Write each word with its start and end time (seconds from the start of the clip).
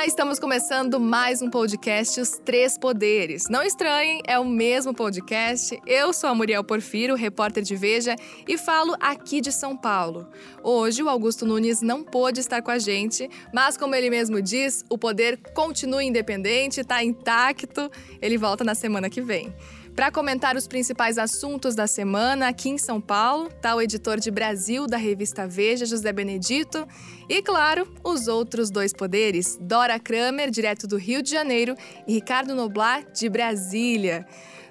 Olá, 0.00 0.06
estamos 0.06 0.38
começando 0.38 0.98
mais 0.98 1.42
um 1.42 1.50
podcast 1.50 2.18
Os 2.22 2.30
Três 2.42 2.78
Poderes. 2.78 3.50
Não 3.50 3.62
estranhem, 3.62 4.22
é 4.26 4.38
o 4.38 4.46
mesmo 4.46 4.94
podcast. 4.94 5.78
Eu 5.86 6.14
sou 6.14 6.30
a 6.30 6.34
Muriel 6.34 6.64
Porfiro, 6.64 7.14
repórter 7.14 7.62
de 7.62 7.76
Veja, 7.76 8.16
e 8.48 8.56
falo 8.56 8.96
aqui 8.98 9.42
de 9.42 9.52
São 9.52 9.76
Paulo. 9.76 10.26
Hoje 10.62 11.02
o 11.02 11.08
Augusto 11.10 11.44
Nunes 11.44 11.82
não 11.82 12.02
pôde 12.02 12.40
estar 12.40 12.62
com 12.62 12.70
a 12.70 12.78
gente, 12.78 13.28
mas 13.52 13.76
como 13.76 13.94
ele 13.94 14.08
mesmo 14.08 14.40
diz, 14.40 14.82
o 14.88 14.96
poder 14.96 15.38
continua 15.52 16.02
independente, 16.02 16.80
está 16.80 17.04
intacto. 17.04 17.90
Ele 18.22 18.38
volta 18.38 18.64
na 18.64 18.74
semana 18.74 19.10
que 19.10 19.20
vem. 19.20 19.54
Para 19.94 20.10
comentar 20.10 20.56
os 20.56 20.66
principais 20.66 21.18
assuntos 21.18 21.74
da 21.74 21.86
semana 21.86 22.48
aqui 22.48 22.70
em 22.70 22.78
São 22.78 23.00
Paulo, 23.00 23.48
está 23.48 23.74
o 23.74 23.82
editor 23.82 24.18
de 24.18 24.30
Brasil 24.30 24.86
da 24.86 24.96
revista 24.96 25.46
Veja, 25.46 25.84
José 25.84 26.12
Benedito, 26.12 26.86
e, 27.28 27.42
claro, 27.42 27.86
os 28.02 28.28
outros 28.28 28.70
dois 28.70 28.92
poderes, 28.92 29.58
Dora 29.60 29.98
Kramer, 29.98 30.50
direto 30.50 30.86
do 30.86 30.96
Rio 30.96 31.22
de 31.22 31.30
Janeiro, 31.30 31.74
e 32.06 32.14
Ricardo 32.14 32.54
Noblat, 32.54 33.06
de 33.12 33.28
Brasília. 33.28 34.26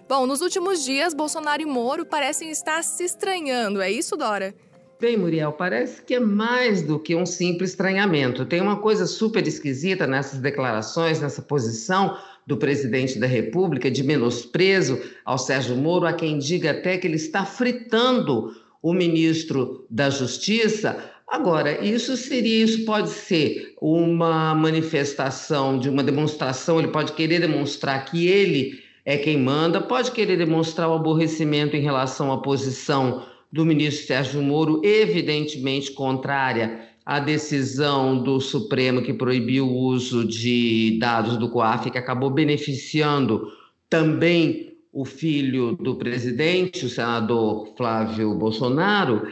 Bom, 0.07 0.25
nos 0.25 0.41
últimos 0.41 0.83
dias, 0.83 1.13
Bolsonaro 1.13 1.61
e 1.61 1.65
Moro 1.65 2.05
parecem 2.05 2.49
estar 2.49 2.83
se 2.83 3.03
estranhando, 3.03 3.81
é 3.81 3.91
isso, 3.91 4.15
Dora? 4.15 4.55
Bem, 4.99 5.15
Muriel, 5.15 5.53
parece 5.53 6.01
que 6.01 6.15
é 6.15 6.19
mais 6.19 6.81
do 6.81 6.99
que 6.99 7.15
um 7.15 7.25
simples 7.25 7.69
estranhamento. 7.69 8.45
Tem 8.45 8.59
uma 8.59 8.77
coisa 8.77 9.05
super 9.05 9.47
esquisita 9.47 10.05
nessas 10.05 10.39
declarações, 10.39 11.21
nessa 11.21 11.41
posição 11.41 12.17
do 12.49 12.57
presidente 12.57 13.19
da 13.19 13.27
República 13.27 13.91
de 13.91 14.01
menosprezo 14.01 14.99
ao 15.23 15.37
Sérgio 15.37 15.75
Moro, 15.75 16.07
a 16.07 16.13
quem 16.13 16.39
diga 16.39 16.71
até 16.71 16.97
que 16.97 17.05
ele 17.05 17.15
está 17.15 17.45
fritando 17.45 18.55
o 18.81 18.91
ministro 18.91 19.85
da 19.87 20.09
Justiça. 20.09 20.97
Agora, 21.27 21.85
isso 21.85 22.17
seria, 22.17 22.65
isso 22.65 22.85
pode 22.85 23.11
ser 23.11 23.75
uma 23.79 24.55
manifestação 24.55 25.77
de 25.77 25.89
uma 25.89 26.01
demonstração, 26.01 26.79
ele 26.79 26.87
pode 26.87 27.11
querer 27.11 27.39
demonstrar 27.39 28.03
que 28.05 28.25
ele 28.25 28.79
é 29.05 29.15
quem 29.15 29.37
manda, 29.37 29.79
pode 29.79 30.09
querer 30.09 30.35
demonstrar 30.35 30.89
o 30.89 30.95
aborrecimento 30.95 31.75
em 31.75 31.81
relação 31.81 32.33
à 32.33 32.41
posição 32.41 33.27
do 33.53 33.63
ministro 33.63 34.07
Sérgio 34.07 34.41
Moro, 34.41 34.81
evidentemente 34.83 35.91
contrária 35.91 36.88
a 37.09 37.19
decisão 37.19 38.21
do 38.21 38.39
Supremo 38.39 39.01
que 39.01 39.11
proibiu 39.11 39.65
o 39.65 39.75
uso 39.75 40.23
de 40.23 40.99
dados 40.99 41.37
do 41.37 41.49
COAF, 41.49 41.89
que 41.89 41.97
acabou 41.97 42.29
beneficiando 42.29 43.51
também 43.89 44.77
o 44.93 45.03
filho 45.03 45.75
do 45.75 45.95
presidente, 45.95 46.85
o 46.85 46.89
senador 46.89 47.73
Flávio 47.75 48.35
Bolsonaro. 48.35 49.27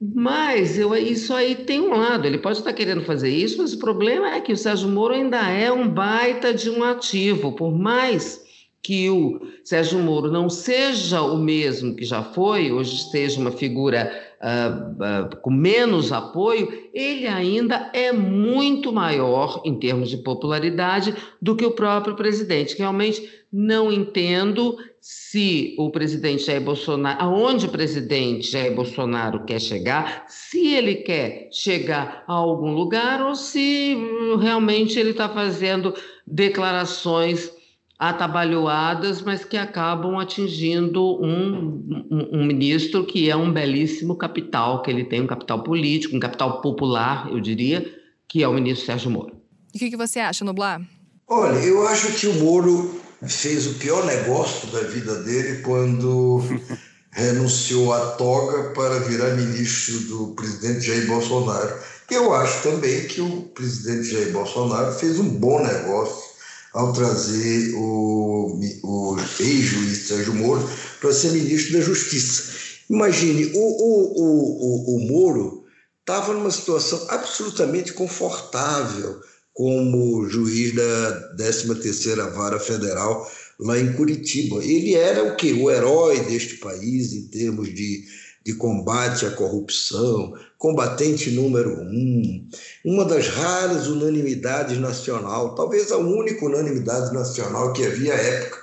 Mas 0.00 0.78
eu, 0.78 0.96
isso 0.96 1.34
aí 1.34 1.54
tem 1.54 1.78
um 1.78 1.94
lado, 1.94 2.26
ele 2.26 2.38
pode 2.38 2.56
estar 2.56 2.72
querendo 2.72 3.02
fazer 3.02 3.28
isso, 3.28 3.58
mas 3.58 3.74
o 3.74 3.78
problema 3.78 4.30
é 4.30 4.40
que 4.40 4.54
o 4.54 4.56
Sérgio 4.56 4.88
Moro 4.88 5.12
ainda 5.12 5.46
é 5.50 5.70
um 5.70 5.86
baita 5.86 6.54
de 6.54 6.70
um 6.70 6.82
ativo, 6.82 7.52
por 7.52 7.70
mais 7.70 8.42
que 8.82 9.10
o 9.10 9.42
Sérgio 9.62 9.98
Moro 9.98 10.32
não 10.32 10.48
seja 10.48 11.20
o 11.20 11.36
mesmo 11.36 11.94
que 11.94 12.06
já 12.06 12.22
foi, 12.22 12.72
hoje 12.72 13.10
seja 13.10 13.38
uma 13.38 13.52
figura 13.52 14.10
uh, 14.44 15.32
uh, 15.32 15.36
com 15.40 15.50
menos 15.50 16.12
apoio, 16.12 16.70
ele 16.92 17.26
ainda 17.26 17.90
é 17.94 18.12
muito 18.12 18.92
maior 18.92 19.62
em 19.64 19.78
termos 19.78 20.10
de 20.10 20.18
popularidade 20.18 21.14
do 21.40 21.56
que 21.56 21.64
o 21.64 21.72
próprio 21.72 22.14
presidente. 22.14 22.76
Realmente 22.76 23.26
não 23.50 23.90
entendo 23.90 24.76
se 25.00 25.74
o 25.78 25.90
presidente 25.90 26.44
Jair 26.44 26.60
Bolsonaro, 26.60 27.22
aonde 27.22 27.66
o 27.66 27.70
presidente 27.70 28.50
Jair 28.50 28.74
Bolsonaro 28.74 29.44
quer 29.44 29.60
chegar, 29.60 30.24
se 30.28 30.74
ele 30.74 30.96
quer 30.96 31.48
chegar 31.52 32.24
a 32.26 32.32
algum 32.32 32.72
lugar 32.72 33.22
ou 33.22 33.34
se 33.34 33.96
realmente 34.40 34.98
ele 34.98 35.10
está 35.10 35.28
fazendo 35.28 35.94
declarações 36.26 37.53
atabalhoadas, 37.98 39.22
mas 39.22 39.44
que 39.44 39.56
acabam 39.56 40.18
atingindo 40.18 41.00
um, 41.22 42.06
um, 42.10 42.40
um, 42.40 42.44
ministro 42.44 43.04
que 43.04 43.30
é 43.30 43.36
um 43.36 43.52
belíssimo 43.52 44.16
capital, 44.16 44.82
que 44.82 44.90
ele 44.90 45.04
tem 45.04 45.22
um 45.22 45.26
capital 45.26 45.62
político, 45.62 46.16
um 46.16 46.20
capital 46.20 46.60
popular, 46.60 47.28
eu 47.30 47.40
diria, 47.40 47.86
que 48.28 48.42
é 48.42 48.48
o 48.48 48.52
ministro 48.52 48.86
Sérgio 48.86 49.10
Moro. 49.10 49.36
E 49.72 49.76
o 49.76 49.78
que, 49.78 49.90
que 49.90 49.96
você 49.96 50.18
acha, 50.18 50.44
Nublar? 50.44 50.82
Olha, 51.28 51.58
eu 51.58 51.86
acho 51.86 52.12
que 52.14 52.26
o 52.26 52.34
Moro 52.34 53.00
fez 53.26 53.66
o 53.66 53.74
pior 53.74 54.04
negócio 54.04 54.68
da 54.68 54.80
vida 54.80 55.22
dele 55.22 55.62
quando 55.62 56.42
renunciou 57.12 57.92
à 57.92 58.10
toga 58.12 58.70
para 58.70 58.98
virar 59.00 59.36
ministro 59.36 59.98
do 60.00 60.34
presidente 60.34 60.86
Jair 60.86 61.06
Bolsonaro. 61.06 61.74
Eu 62.10 62.34
acho 62.34 62.62
também 62.62 63.06
que 63.06 63.20
o 63.20 63.42
presidente 63.54 64.10
Jair 64.10 64.32
Bolsonaro 64.32 64.92
fez 64.92 65.18
um 65.18 65.28
bom 65.28 65.62
negócio 65.62 66.33
ao 66.74 66.92
trazer 66.92 67.72
o, 67.76 68.60
o 68.82 69.16
ex-juiz 69.38 70.08
Sérgio 70.08 70.34
Moro 70.34 70.68
para 71.00 71.12
ser 71.12 71.30
ministro 71.30 71.74
da 71.74 71.80
Justiça. 71.80 72.52
Imagine, 72.90 73.52
o, 73.54 73.58
o, 73.58 74.20
o, 74.20 74.96
o 74.96 75.08
Moro 75.08 75.64
estava 76.00 76.34
numa 76.34 76.50
situação 76.50 77.06
absolutamente 77.08 77.92
confortável 77.92 79.20
como 79.54 80.28
juiz 80.28 80.74
da 80.74 81.34
13ª 81.38 82.32
Vara 82.32 82.58
Federal 82.58 83.30
lá 83.60 83.78
em 83.78 83.92
Curitiba. 83.92 84.62
Ele 84.62 84.94
era 84.94 85.22
o 85.22 85.36
que? 85.36 85.52
O 85.52 85.70
herói 85.70 86.20
deste 86.20 86.56
país 86.56 87.12
em 87.12 87.28
termos 87.28 87.72
de 87.72 88.04
de 88.44 88.54
combate 88.54 89.24
à 89.24 89.30
corrupção, 89.30 90.34
combatente 90.58 91.30
número 91.30 91.70
um, 91.80 92.46
uma 92.84 93.04
das 93.04 93.28
raras 93.28 93.86
unanimidades 93.86 94.78
nacional, 94.78 95.54
talvez 95.54 95.90
a 95.90 95.96
única 95.96 96.44
unanimidade 96.44 97.14
nacional 97.14 97.72
que 97.72 97.86
havia 97.86 98.12
à 98.12 98.16
época. 98.16 98.58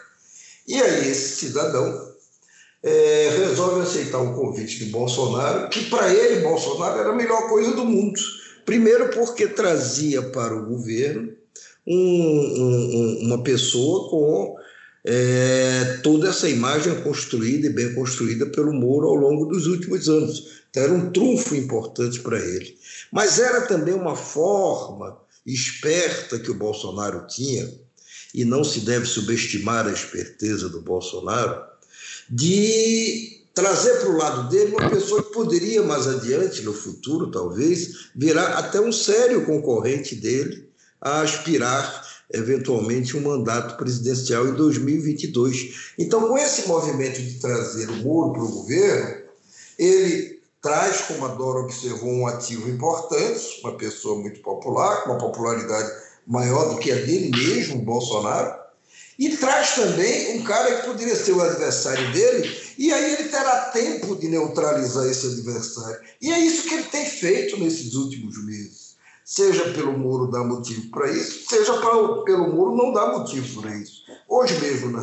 E 0.67 0.75
aí 0.75 1.09
esse 1.09 1.47
cidadão 1.47 2.11
é, 2.83 3.29
resolve 3.37 3.81
aceitar 3.81 4.19
o 4.19 4.35
convite 4.35 4.85
de 4.85 4.85
Bolsonaro, 4.85 5.69
que 5.69 5.89
para 5.89 6.13
ele 6.13 6.41
Bolsonaro 6.41 6.99
era 6.99 7.09
a 7.09 7.15
melhor 7.15 7.49
coisa 7.49 7.71
do 7.71 7.83
mundo. 7.83 8.19
Primeiro 8.65 9.09
porque 9.09 9.47
trazia 9.47 10.21
para 10.21 10.55
o 10.55 10.67
governo 10.67 11.33
um, 11.87 11.93
um, 11.93 13.19
uma 13.23 13.43
pessoa 13.43 14.09
com 14.09 14.60
é, 15.03 15.99
toda 16.03 16.29
essa 16.29 16.47
imagem 16.47 17.01
construída 17.01 17.67
e 17.67 17.73
bem 17.73 17.93
construída 17.93 18.45
pelo 18.45 18.73
Moro 18.73 19.07
ao 19.07 19.15
longo 19.15 19.45
dos 19.45 19.67
últimos 19.67 20.07
anos. 20.07 20.61
Então, 20.69 20.83
era 20.83 20.93
um 20.93 21.11
trunfo 21.11 21.55
importante 21.55 22.19
para 22.19 22.39
ele. 22.39 22.77
Mas 23.11 23.39
era 23.39 23.61
também 23.61 23.93
uma 23.93 24.15
forma 24.15 25.17
esperta 25.45 26.39
que 26.39 26.51
o 26.51 26.55
Bolsonaro 26.55 27.27
tinha, 27.27 27.69
e 28.33 28.45
não 28.45 28.63
se 28.63 28.81
deve 28.81 29.05
subestimar 29.05 29.87
a 29.87 29.91
esperteza 29.91 30.69
do 30.69 30.81
Bolsonaro, 30.81 31.61
de 32.29 33.41
trazer 33.53 33.95
para 33.99 34.09
o 34.09 34.17
lado 34.17 34.49
dele 34.49 34.71
uma 34.71 34.89
pessoa 34.89 35.23
que 35.23 35.33
poderia 35.33 35.83
mais 35.83 36.07
adiante, 36.07 36.61
no 36.61 36.73
futuro 36.73 37.29
talvez, 37.29 38.09
virar 38.15 38.57
até 38.57 38.79
um 38.79 38.91
sério 38.91 39.45
concorrente 39.45 40.15
dele 40.15 40.69
a 41.01 41.21
aspirar 41.21 42.10
eventualmente 42.33 43.17
um 43.17 43.21
mandato 43.21 43.77
presidencial 43.77 44.47
em 44.47 44.53
2022. 44.53 45.93
Então, 45.97 46.27
com 46.27 46.37
esse 46.37 46.67
movimento 46.67 47.21
de 47.21 47.39
trazer 47.39 47.89
o 47.89 47.97
Moro 47.97 48.33
para 48.33 48.43
o 48.43 48.51
governo, 48.51 49.21
ele 49.77 50.39
traz, 50.61 51.01
como 51.01 51.25
a 51.25 51.29
Dora 51.29 51.59
observou, 51.59 52.09
um 52.09 52.27
ativo 52.27 52.69
importante, 52.69 53.61
uma 53.63 53.75
pessoa 53.77 54.19
muito 54.19 54.41
popular, 54.41 55.03
com 55.03 55.11
uma 55.11 55.17
popularidade 55.17 55.91
maior 56.27 56.69
do 56.69 56.79
que 56.79 56.91
a 56.91 56.95
dele 56.95 57.31
mesmo, 57.31 57.77
o 57.77 57.85
Bolsonaro, 57.85 58.61
e 59.17 59.35
traz 59.37 59.75
também 59.75 60.37
um 60.39 60.43
cara 60.43 60.77
que 60.77 60.87
poderia 60.87 61.15
ser 61.15 61.33
o 61.33 61.41
adversário 61.41 62.11
dele, 62.11 62.49
e 62.77 62.91
aí 62.91 63.13
ele 63.13 63.29
terá 63.29 63.71
tempo 63.71 64.15
de 64.15 64.27
neutralizar 64.27 65.05
esse 65.07 65.27
adversário. 65.27 65.99
E 66.21 66.31
é 66.31 66.39
isso 66.39 66.67
que 66.67 66.75
ele 66.75 66.83
tem 66.83 67.05
feito 67.05 67.57
nesses 67.59 67.93
últimos 67.93 68.43
meses 68.45 68.80
seja 69.25 69.65
pelo 69.71 69.97
muro 69.97 70.31
dar 70.31 70.43
motivo 70.43 70.89
para 70.91 71.11
isso, 71.11 71.47
seja 71.47 71.73
pra, 71.73 72.23
pelo 72.23 72.53
muro 72.53 72.75
não 72.75 72.91
dar 72.91 73.17
motivo 73.17 73.61
para 73.61 73.75
isso. 73.75 74.03
Hoje 74.27 74.59
mesmo, 74.59 75.01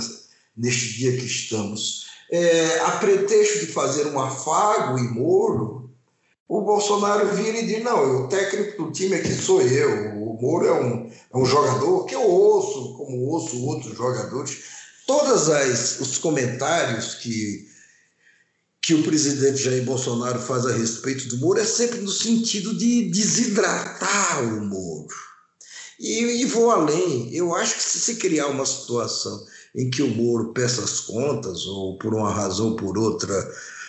neste 0.57 0.95
dia 0.95 1.17
que 1.17 1.27
estamos, 1.27 2.07
é, 2.31 2.81
a 2.81 2.93
pretexto 2.93 3.61
de 3.61 3.73
fazer 3.73 4.07
um 4.09 4.21
afago 4.21 4.99
em 4.99 5.11
Moro, 5.13 5.91
o 6.47 6.63
Bolsonaro 6.63 7.29
vira 7.35 7.59
e 7.59 7.67
diz: 7.67 7.83
não, 7.83 8.25
o 8.25 8.29
técnico 8.29 8.85
do 8.85 8.93
time 8.93 9.17
aqui 9.17 9.33
sou 9.35 9.63
eu, 9.63 10.15
o 10.19 10.39
Moro 10.41 10.67
é 10.67 10.73
um, 10.73 11.11
é 11.33 11.37
um 11.37 11.45
jogador 11.45 12.05
que 12.05 12.15
eu 12.15 12.23
ouço, 12.23 12.95
como 12.97 13.29
ouço 13.29 13.65
outros 13.65 13.97
jogadores. 13.97 14.79
Todos 15.07 15.49
os 16.01 16.19
comentários 16.19 17.15
que 17.15 17.67
que 18.83 18.95
o 18.95 19.03
presidente 19.03 19.63
Jair 19.63 19.85
Bolsonaro 19.85 20.41
faz 20.41 20.67
a 20.67 20.73
respeito 20.73 21.29
do 21.29 21.39
Moro 21.39 21.61
é 21.61 21.65
sempre 21.65 22.01
no 22.01 22.11
sentido 22.11 22.77
de 22.77 23.11
desidratar 23.11 24.43
o 24.43 24.65
Moro. 24.65 25.15
E, 25.99 26.43
e 26.43 26.45
vou 26.45 26.71
além, 26.71 27.35
eu 27.35 27.55
acho 27.55 27.75
que 27.75 27.83
se 27.83 27.99
se 27.99 28.15
criar 28.17 28.47
uma 28.47 28.65
situação 28.65 29.45
em 29.75 29.91
que 29.91 30.03
o 30.03 30.09
Moro 30.09 30.53
peça 30.53 30.83
as 30.83 31.01
contas, 31.01 31.67
ou 31.67 31.99
por 31.99 32.15
uma 32.15 32.33
razão 32.33 32.71
ou 32.71 32.77
por 32.77 32.97
outra 32.97 33.35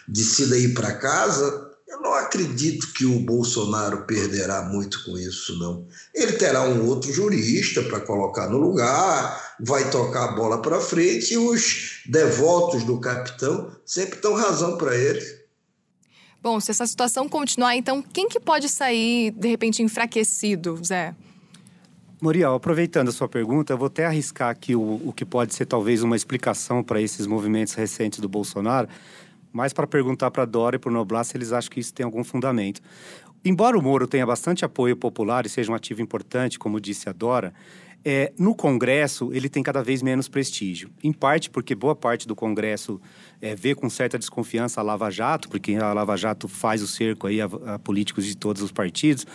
decida 0.07 0.57
ir 0.57 0.74
para 0.74 0.95
casa, 0.95 1.69
eu 1.88 2.01
não 2.01 2.13
acredito 2.13 2.91
que 2.94 3.06
o 3.06 3.19
Bolsonaro 3.19 4.06
perderá 4.06 4.63
muito 4.63 5.03
com 5.06 5.18
isso, 5.18 5.57
não. 5.59 5.88
Ele 6.13 6.33
terá 6.33 6.63
um 6.63 6.88
outro 6.88 7.12
jurista 7.12 7.83
para 7.83 8.00
colocar 8.00 8.47
no 8.50 8.57
lugar, 8.57 9.49
vai 9.60 9.90
tocar 9.90 10.30
a 10.30 10.32
bola 10.34 10.62
para 10.62 10.80
frente 10.80 11.34
e 11.34 11.38
os 11.38 12.02
devotos 12.06 12.84
do 12.84 13.00
capitão 13.00 13.72
sempre 13.86 14.20
dão 14.22 14.34
razão 14.34 14.78
para 14.78 14.96
ele. 14.96 15.40
Bom, 16.42 16.60
se 16.60 16.72
essa 16.72 16.88
situação 16.88 17.28
continuar, 17.28 17.76
então 17.76 18.02
quem 18.02 18.30
que 18.30 18.40
pode 18.40 18.70
sair 18.70 19.32
de 19.32 19.48
repente 19.48 19.84
enfraquecido, 19.84 20.80
Zé? 20.84 21.14
Muriel, 22.22 22.54
aproveitando 22.54 23.10
a 23.10 23.12
sua 23.12 23.28
pergunta, 23.28 23.74
eu 23.74 23.78
vou 23.78 23.88
até 23.88 24.06
arriscar 24.06 24.50
aqui 24.50 24.76
o, 24.76 25.02
o 25.06 25.14
que 25.14 25.26
pode 25.26 25.54
ser 25.54 25.66
talvez 25.66 26.04
uma 26.04 26.16
explicação 26.16 26.84
para 26.84 27.02
esses 27.02 27.26
movimentos 27.28 27.74
recentes 27.74 28.20
do 28.20 28.28
Bolsonaro 28.28 28.88
mais 29.52 29.74
para 29.74 29.88
perguntar 29.88 30.32
para 30.32 30.44
a 30.44 30.46
Dora 30.46 30.76
e 30.76 30.80
para 30.80 30.90
o 30.90 30.94
Noblar 30.94 31.26
se 31.26 31.36
eles 31.36 31.52
acham 31.52 31.70
que 31.70 31.80
isso 31.80 31.94
tem 31.94 32.04
algum 32.04 32.24
fundamento. 32.24 32.82
Embora 33.44 33.78
o 33.78 33.82
Moro 33.82 34.08
tenha 34.08 34.26
bastante 34.26 34.66
apoio 34.66 34.96
popular 34.98 35.46
e 35.46 35.50
seja 35.50 35.72
um 35.72 35.76
ativo 35.76 36.02
importante, 36.02 36.60
como 36.60 36.80
disse 36.80 37.10
a 37.10 37.14
Dora, 37.14 37.54
é, 38.04 38.31
no 38.38 38.56
Congresso 38.56 39.31
ele 39.34 39.50
tem 39.50 39.62
cada 39.62 39.84
vez 39.84 40.01
menos 40.01 40.28
prestígio. 40.28 40.90
Em 41.04 41.12
parte 41.12 41.50
porque 41.50 41.75
boa 41.75 41.96
parte 41.96 42.28
do 42.28 42.36
Congresso 42.36 43.00
é, 43.42 43.56
vê 43.56 43.75
com 43.75 43.90
certa 43.90 44.18
desconfiança 44.18 44.80
a 44.80 44.84
Lava 44.84 45.10
Jato, 45.10 45.50
porque 45.50 45.75
a 45.75 45.94
Lava 45.94 46.16
Jato 46.16 46.48
faz 46.48 46.81
o 46.81 46.88
cerco 46.88 47.28
aí 47.28 47.42
a, 47.42 47.46
a 47.46 47.80
políticos 47.80 48.25
de 48.25 48.36
todos 48.36 48.62
os 48.62 48.72
partidos. 48.72 49.25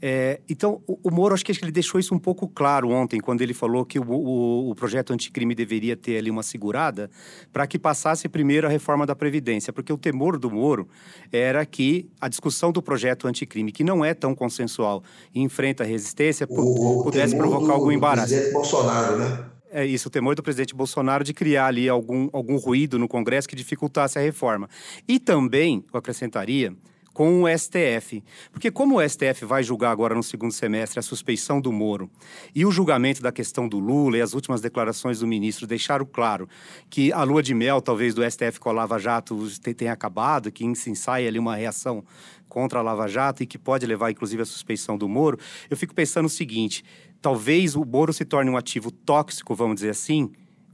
É, 0.00 0.40
então, 0.48 0.82
o, 0.86 0.98
o, 1.04 1.10
Moro, 1.10 1.34
acho 1.34 1.44
que 1.44 1.52
ele 1.52 1.72
deixou 1.72 1.98
isso 1.98 2.14
um 2.14 2.18
pouco 2.18 2.46
claro 2.46 2.90
ontem, 2.90 3.18
quando 3.18 3.40
ele 3.40 3.54
falou 3.54 3.84
que 3.84 3.98
o, 3.98 4.04
o, 4.04 4.70
o 4.70 4.74
projeto 4.74 5.12
anticrime 5.12 5.54
deveria 5.54 5.96
ter 5.96 6.18
ali 6.18 6.30
uma 6.30 6.42
segurada 6.42 7.10
para 7.52 7.66
que 7.66 7.78
passasse 7.78 8.28
primeiro 8.28 8.66
a 8.66 8.70
reforma 8.70 9.06
da 9.06 9.16
Previdência, 9.16 9.72
porque 9.72 9.92
o 9.92 9.96
temor 9.96 10.38
do 10.38 10.50
Moro 10.50 10.86
era 11.32 11.64
que 11.64 12.08
a 12.20 12.28
discussão 12.28 12.70
do 12.70 12.82
projeto 12.82 13.26
anticrime, 13.26 13.72
que 13.72 13.82
não 13.82 14.04
é 14.04 14.12
tão 14.12 14.34
consensual 14.34 15.02
e 15.34 15.40
enfrenta 15.40 15.82
resistência, 15.82 16.46
o, 16.50 17.02
pudesse 17.02 17.34
provocar 17.34 17.72
algum 17.72 17.90
embaraço. 17.90 18.28
presidente 18.28 18.52
Bolsonaro, 18.52 19.18
né? 19.18 19.44
É 19.70 19.84
isso, 19.84 20.08
o 20.08 20.10
temor 20.10 20.34
do 20.34 20.42
presidente 20.42 20.74
Bolsonaro 20.74 21.24
de 21.24 21.34
criar 21.34 21.66
ali 21.66 21.88
algum, 21.88 22.28
algum 22.32 22.56
ruído 22.56 22.98
no 22.98 23.08
Congresso 23.08 23.48
que 23.48 23.56
dificultasse 23.56 24.18
a 24.18 24.22
reforma. 24.22 24.68
E 25.08 25.18
também, 25.18 25.84
eu 25.92 25.98
acrescentaria, 25.98 26.72
com 27.16 27.44
o 27.44 27.48
STF. 27.48 28.22
Porque 28.52 28.70
como 28.70 28.98
o 28.98 29.08
STF 29.08 29.46
vai 29.46 29.62
julgar 29.62 29.90
agora 29.90 30.14
no 30.14 30.22
segundo 30.22 30.52
semestre 30.52 30.98
a 30.98 31.02
suspeição 31.02 31.62
do 31.62 31.72
Moro 31.72 32.10
e 32.54 32.66
o 32.66 32.70
julgamento 32.70 33.22
da 33.22 33.32
questão 33.32 33.66
do 33.66 33.78
Lula 33.78 34.18
e 34.18 34.20
as 34.20 34.34
últimas 34.34 34.60
declarações 34.60 35.20
do 35.20 35.26
ministro 35.26 35.66
deixaram 35.66 36.04
claro 36.04 36.46
que 36.90 37.10
a 37.14 37.22
lua 37.22 37.42
de 37.42 37.54
mel, 37.54 37.80
talvez, 37.80 38.14
do 38.14 38.22
STF 38.30 38.60
com 38.60 38.68
a 38.68 38.72
Lava 38.72 38.98
Jato 38.98 39.34
tenha 39.74 39.94
acabado, 39.94 40.52
que 40.52 40.74
se 40.74 40.90
ensaia 40.90 41.26
ali 41.26 41.38
uma 41.38 41.56
reação 41.56 42.04
contra 42.50 42.80
a 42.80 42.82
Lava 42.82 43.08
Jato 43.08 43.42
e 43.42 43.46
que 43.46 43.56
pode 43.56 43.86
levar, 43.86 44.10
inclusive, 44.10 44.42
à 44.42 44.44
suspeição 44.44 44.98
do 44.98 45.08
Moro, 45.08 45.38
eu 45.70 45.76
fico 45.76 45.94
pensando 45.94 46.26
o 46.26 46.28
seguinte, 46.28 46.84
talvez 47.22 47.76
o 47.76 47.84
Moro 47.86 48.12
se 48.12 48.26
torne 48.26 48.50
um 48.50 48.58
ativo 48.58 48.90
tóxico, 48.90 49.54
vamos 49.54 49.76
dizer 49.76 49.88
assim, 49.88 50.30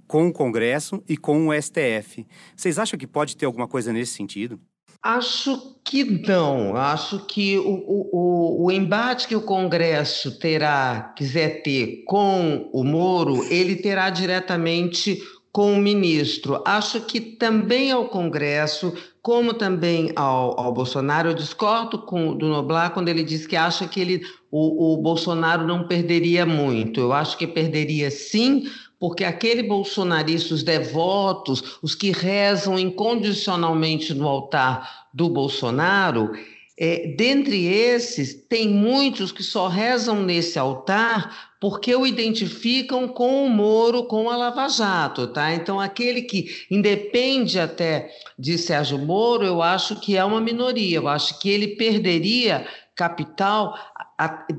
com 0.09 0.27
o 0.27 0.33
Congresso 0.33 1.00
e 1.09 1.17
com 1.17 1.47
o 1.47 1.53
STF. 1.62 2.27
Vocês 2.56 2.81
acham 2.81 2.99
que 2.99 3.06
pode 3.06 3.37
ter 3.37 3.47
alguma 3.47 3.69
coisa 3.69 3.93
nesse 3.93 4.15
sentido? 4.15 4.61
Acho 5.02 5.72
que 5.84 6.04
não. 6.04 6.76
Acho 6.76 7.26
que 7.26 7.58
o, 7.58 7.64
o, 7.64 8.64
o, 8.64 8.70
embate 8.70 9.26
que 9.26 9.34
o 9.34 9.43
Congresso 9.43 10.38
terá, 10.38 11.12
quiser 11.16 11.62
ter 11.62 12.04
com 12.06 12.70
o 12.72 12.84
Moro, 12.84 13.44
ele 13.52 13.76
terá 13.76 14.08
diretamente 14.10 15.20
com 15.50 15.75
o 15.75 15.78
ministro. 15.78 16.62
Acho 16.64 17.00
que 17.00 17.20
também 17.20 17.90
ao 17.90 18.08
Congresso, 18.08 18.94
como 19.20 19.52
também 19.52 20.12
ao, 20.16 20.58
ao 20.58 20.72
Bolsonaro, 20.72 21.31
eu 21.31 21.34
discordo 21.34 21.98
com, 21.98 22.34
do 22.37 22.48
Noblar 22.48 22.94
quando 22.94 23.08
ele 23.08 23.22
diz 23.22 23.46
que 23.46 23.56
acha 23.56 23.87
que 23.87 24.00
ele, 24.00 24.22
o, 24.50 24.94
o 24.94 24.96
Bolsonaro 24.96 25.66
não 25.66 25.87
perderia 25.87 26.46
muito. 26.46 27.00
Eu 27.00 27.12
acho 27.12 27.37
que 27.37 27.46
perderia 27.46 28.10
sim, 28.10 28.64
porque 29.02 29.25
aquele 29.25 29.64
bolsonarista, 29.64 30.54
os 30.54 30.62
devotos, 30.62 31.81
os 31.82 31.93
que 31.93 32.12
rezam 32.12 32.78
incondicionalmente 32.78 34.14
no 34.14 34.28
altar 34.28 35.08
do 35.12 35.28
Bolsonaro, 35.28 36.31
é, 36.78 37.08
dentre 37.19 37.66
esses, 37.66 38.32
tem 38.49 38.69
muitos 38.69 39.32
que 39.32 39.43
só 39.43 39.66
rezam 39.66 40.22
nesse 40.22 40.56
altar 40.56 41.50
porque 41.60 41.93
o 41.96 42.06
identificam 42.06 43.08
com 43.08 43.44
o 43.44 43.50
Moro, 43.50 44.04
com 44.04 44.31
a 44.31 44.37
Lava 44.37 44.69
Jato, 44.69 45.26
tá? 45.26 45.52
Então, 45.52 45.81
aquele 45.81 46.22
que 46.22 46.64
independe 46.70 47.58
até 47.58 48.08
de 48.38 48.56
Sérgio 48.56 48.98
Moro, 48.98 49.44
eu 49.44 49.60
acho 49.60 49.96
que 49.96 50.16
é 50.16 50.25
uma 50.25 50.40
minoria, 50.40 50.98
eu 50.98 51.08
acho 51.08 51.40
que 51.40 51.50
ele 51.50 51.75
perderia 51.75 52.69
capital 52.94 53.76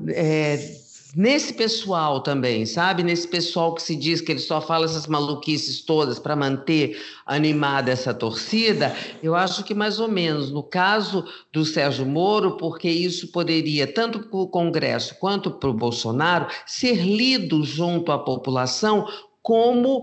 é, 0.08 0.83
nesse 1.14 1.52
pessoal 1.52 2.20
também, 2.20 2.66
sabe? 2.66 3.02
Nesse 3.02 3.28
pessoal 3.28 3.74
que 3.74 3.82
se 3.82 3.94
diz 3.94 4.20
que 4.20 4.32
ele 4.32 4.40
só 4.40 4.60
fala 4.60 4.84
essas 4.84 5.06
maluquices 5.06 5.80
todas 5.80 6.18
para 6.18 6.36
manter 6.36 7.00
animada 7.26 7.90
essa 7.90 8.12
torcida, 8.12 8.94
eu 9.22 9.34
acho 9.34 9.64
que 9.64 9.74
mais 9.74 10.00
ou 10.00 10.08
menos 10.08 10.50
no 10.50 10.62
caso 10.62 11.24
do 11.52 11.64
Sérgio 11.64 12.04
Moro, 12.04 12.56
porque 12.56 12.88
isso 12.88 13.28
poderia, 13.28 13.86
tanto 13.86 14.20
para 14.20 14.38
o 14.38 14.48
Congresso 14.48 15.14
quanto 15.18 15.50
para 15.50 15.70
o 15.70 15.74
Bolsonaro, 15.74 16.48
ser 16.66 16.96
lido 16.96 17.62
junto 17.64 18.12
à 18.12 18.18
população 18.18 19.06
como 19.42 20.02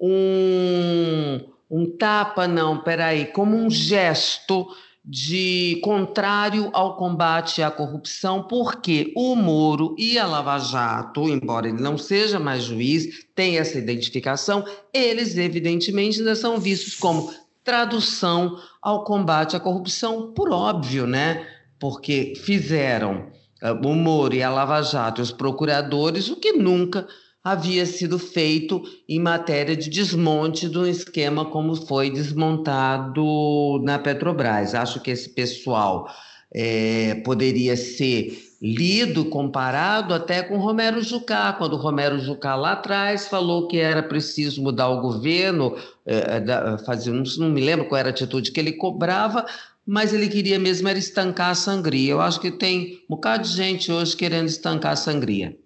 um, 0.00 1.40
um 1.70 1.96
tapa, 1.98 2.48
não, 2.48 2.78
peraí, 2.78 3.26
como 3.26 3.54
um 3.54 3.68
gesto 3.68 4.66
de 5.04 5.80
contrário 5.82 6.70
ao 6.72 6.96
combate 6.96 7.60
à 7.60 7.70
corrupção, 7.70 8.44
porque 8.44 9.12
o 9.16 9.34
Moro 9.34 9.96
e 9.98 10.16
a 10.16 10.26
Lava 10.26 10.58
Jato, 10.58 11.28
embora 11.28 11.68
ele 11.68 11.82
não 11.82 11.98
seja 11.98 12.38
mais 12.38 12.64
juiz, 12.64 13.26
tem 13.34 13.58
essa 13.58 13.78
identificação, 13.78 14.64
eles 14.94 15.36
evidentemente 15.36 16.20
ainda 16.20 16.36
são 16.36 16.58
vistos 16.58 16.94
como 16.94 17.34
tradução 17.64 18.58
ao 18.80 19.04
combate 19.04 19.56
à 19.56 19.60
corrupção, 19.60 20.32
por 20.32 20.50
óbvio, 20.50 21.06
né? 21.06 21.46
Porque 21.80 22.34
fizeram 22.36 23.26
uh, 23.60 23.86
o 23.86 23.94
Moro 23.94 24.34
e 24.34 24.42
a 24.42 24.50
Lava 24.50 24.82
Jato, 24.82 25.20
os 25.20 25.32
procuradores, 25.32 26.28
o 26.28 26.36
que 26.36 26.52
nunca 26.52 27.08
havia 27.44 27.84
sido 27.84 28.18
feito 28.18 28.82
em 29.08 29.18
matéria 29.18 29.76
de 29.76 29.90
desmonte 29.90 30.68
de 30.68 30.78
um 30.78 30.86
esquema 30.86 31.44
como 31.44 31.74
foi 31.74 32.10
desmontado 32.10 33.80
na 33.82 33.98
Petrobras. 33.98 34.74
Acho 34.74 35.00
que 35.00 35.10
esse 35.10 35.28
pessoal 35.28 36.08
é, 36.54 37.16
poderia 37.24 37.76
ser 37.76 38.38
lido, 38.60 39.24
comparado 39.24 40.14
até 40.14 40.40
com 40.40 40.56
Romero 40.56 41.02
Jucá, 41.02 41.52
quando 41.54 41.76
Romero 41.76 42.20
Jucá 42.20 42.54
lá 42.54 42.72
atrás 42.72 43.26
falou 43.26 43.66
que 43.66 43.78
era 43.78 44.04
preciso 44.04 44.62
mudar 44.62 44.88
o 44.88 45.00
governo, 45.00 45.76
é, 46.06 46.38
da, 46.38 46.78
fazer, 46.78 47.10
não, 47.10 47.24
não 47.38 47.50
me 47.50 47.60
lembro 47.60 47.86
qual 47.86 47.98
era 47.98 48.10
a 48.10 48.12
atitude 48.12 48.52
que 48.52 48.60
ele 48.60 48.72
cobrava, 48.72 49.44
mas 49.84 50.14
ele 50.14 50.28
queria 50.28 50.60
mesmo 50.60 50.86
era 50.86 50.98
estancar 50.98 51.50
a 51.50 51.54
sangria. 51.56 52.12
Eu 52.12 52.20
acho 52.20 52.38
que 52.40 52.52
tem 52.52 53.00
um 53.10 53.16
bocado 53.16 53.42
de 53.42 53.56
gente 53.56 53.90
hoje 53.90 54.16
querendo 54.16 54.46
estancar 54.46 54.92
a 54.92 54.96
sangria. 54.96 55.58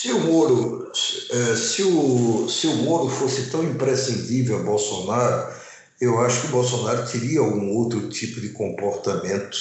Se 0.00 0.10
o 0.12 0.18
Moro, 0.18 0.90
é, 1.30 1.56
se 1.56 1.82
o, 1.82 2.48
se 2.48 2.66
o 2.66 2.74
Moro 2.76 3.10
fosse 3.10 3.50
tão 3.50 3.62
imprescindível 3.62 4.58
a 4.58 4.62
Bolsonaro, 4.62 5.54
eu 6.00 6.18
acho 6.20 6.40
que 6.40 6.46
o 6.46 6.52
Bolsonaro 6.52 7.06
teria 7.06 7.40
algum 7.40 7.76
outro 7.76 8.08
tipo 8.08 8.40
de 8.40 8.48
comportamento 8.48 9.58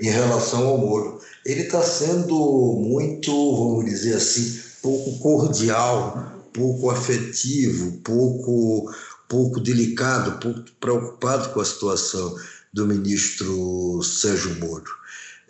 em 0.00 0.08
relação 0.08 0.66
ao 0.66 0.78
Moro. 0.78 1.20
Ele 1.44 1.64
está 1.64 1.82
sendo 1.82 2.34
muito, 2.80 3.30
vamos 3.30 3.84
dizer 3.84 4.14
assim, 4.14 4.58
pouco 4.80 5.18
cordial, 5.18 6.32
pouco 6.54 6.88
afetivo, 6.88 7.98
pouco, 8.02 8.90
pouco 9.28 9.60
delicado, 9.60 10.40
pouco 10.40 10.64
preocupado 10.80 11.50
com 11.50 11.60
a 11.60 11.64
situação 11.66 12.34
do 12.72 12.86
ministro 12.86 14.02
Sérgio 14.02 14.58
Moro. 14.58 14.90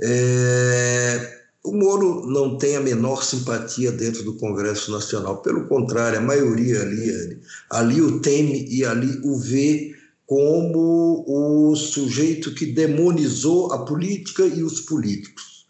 É, 0.01 1.44
o 1.65 1.73
Moro 1.73 2.27
não 2.27 2.59
tem 2.59 2.77
a 2.77 2.81
menor 2.81 3.25
simpatia 3.25 3.91
dentro 3.91 4.23
do 4.23 4.35
Congresso 4.35 4.93
Nacional. 4.93 5.39
Pelo 5.39 5.67
contrário, 5.67 6.19
a 6.19 6.23
maioria 6.23 6.83
ali, 6.83 7.41
ali 7.71 8.03
o 8.03 8.21
teme 8.21 8.67
e 8.69 8.85
ali 8.85 9.19
o 9.25 9.39
vê 9.39 9.95
como 10.27 11.25
o 11.27 11.75
sujeito 11.75 12.55
que 12.55 12.67
demonizou 12.67 13.73
a 13.73 13.83
política 13.87 14.45
e 14.45 14.63
os 14.63 14.83
políticos. 14.83 15.67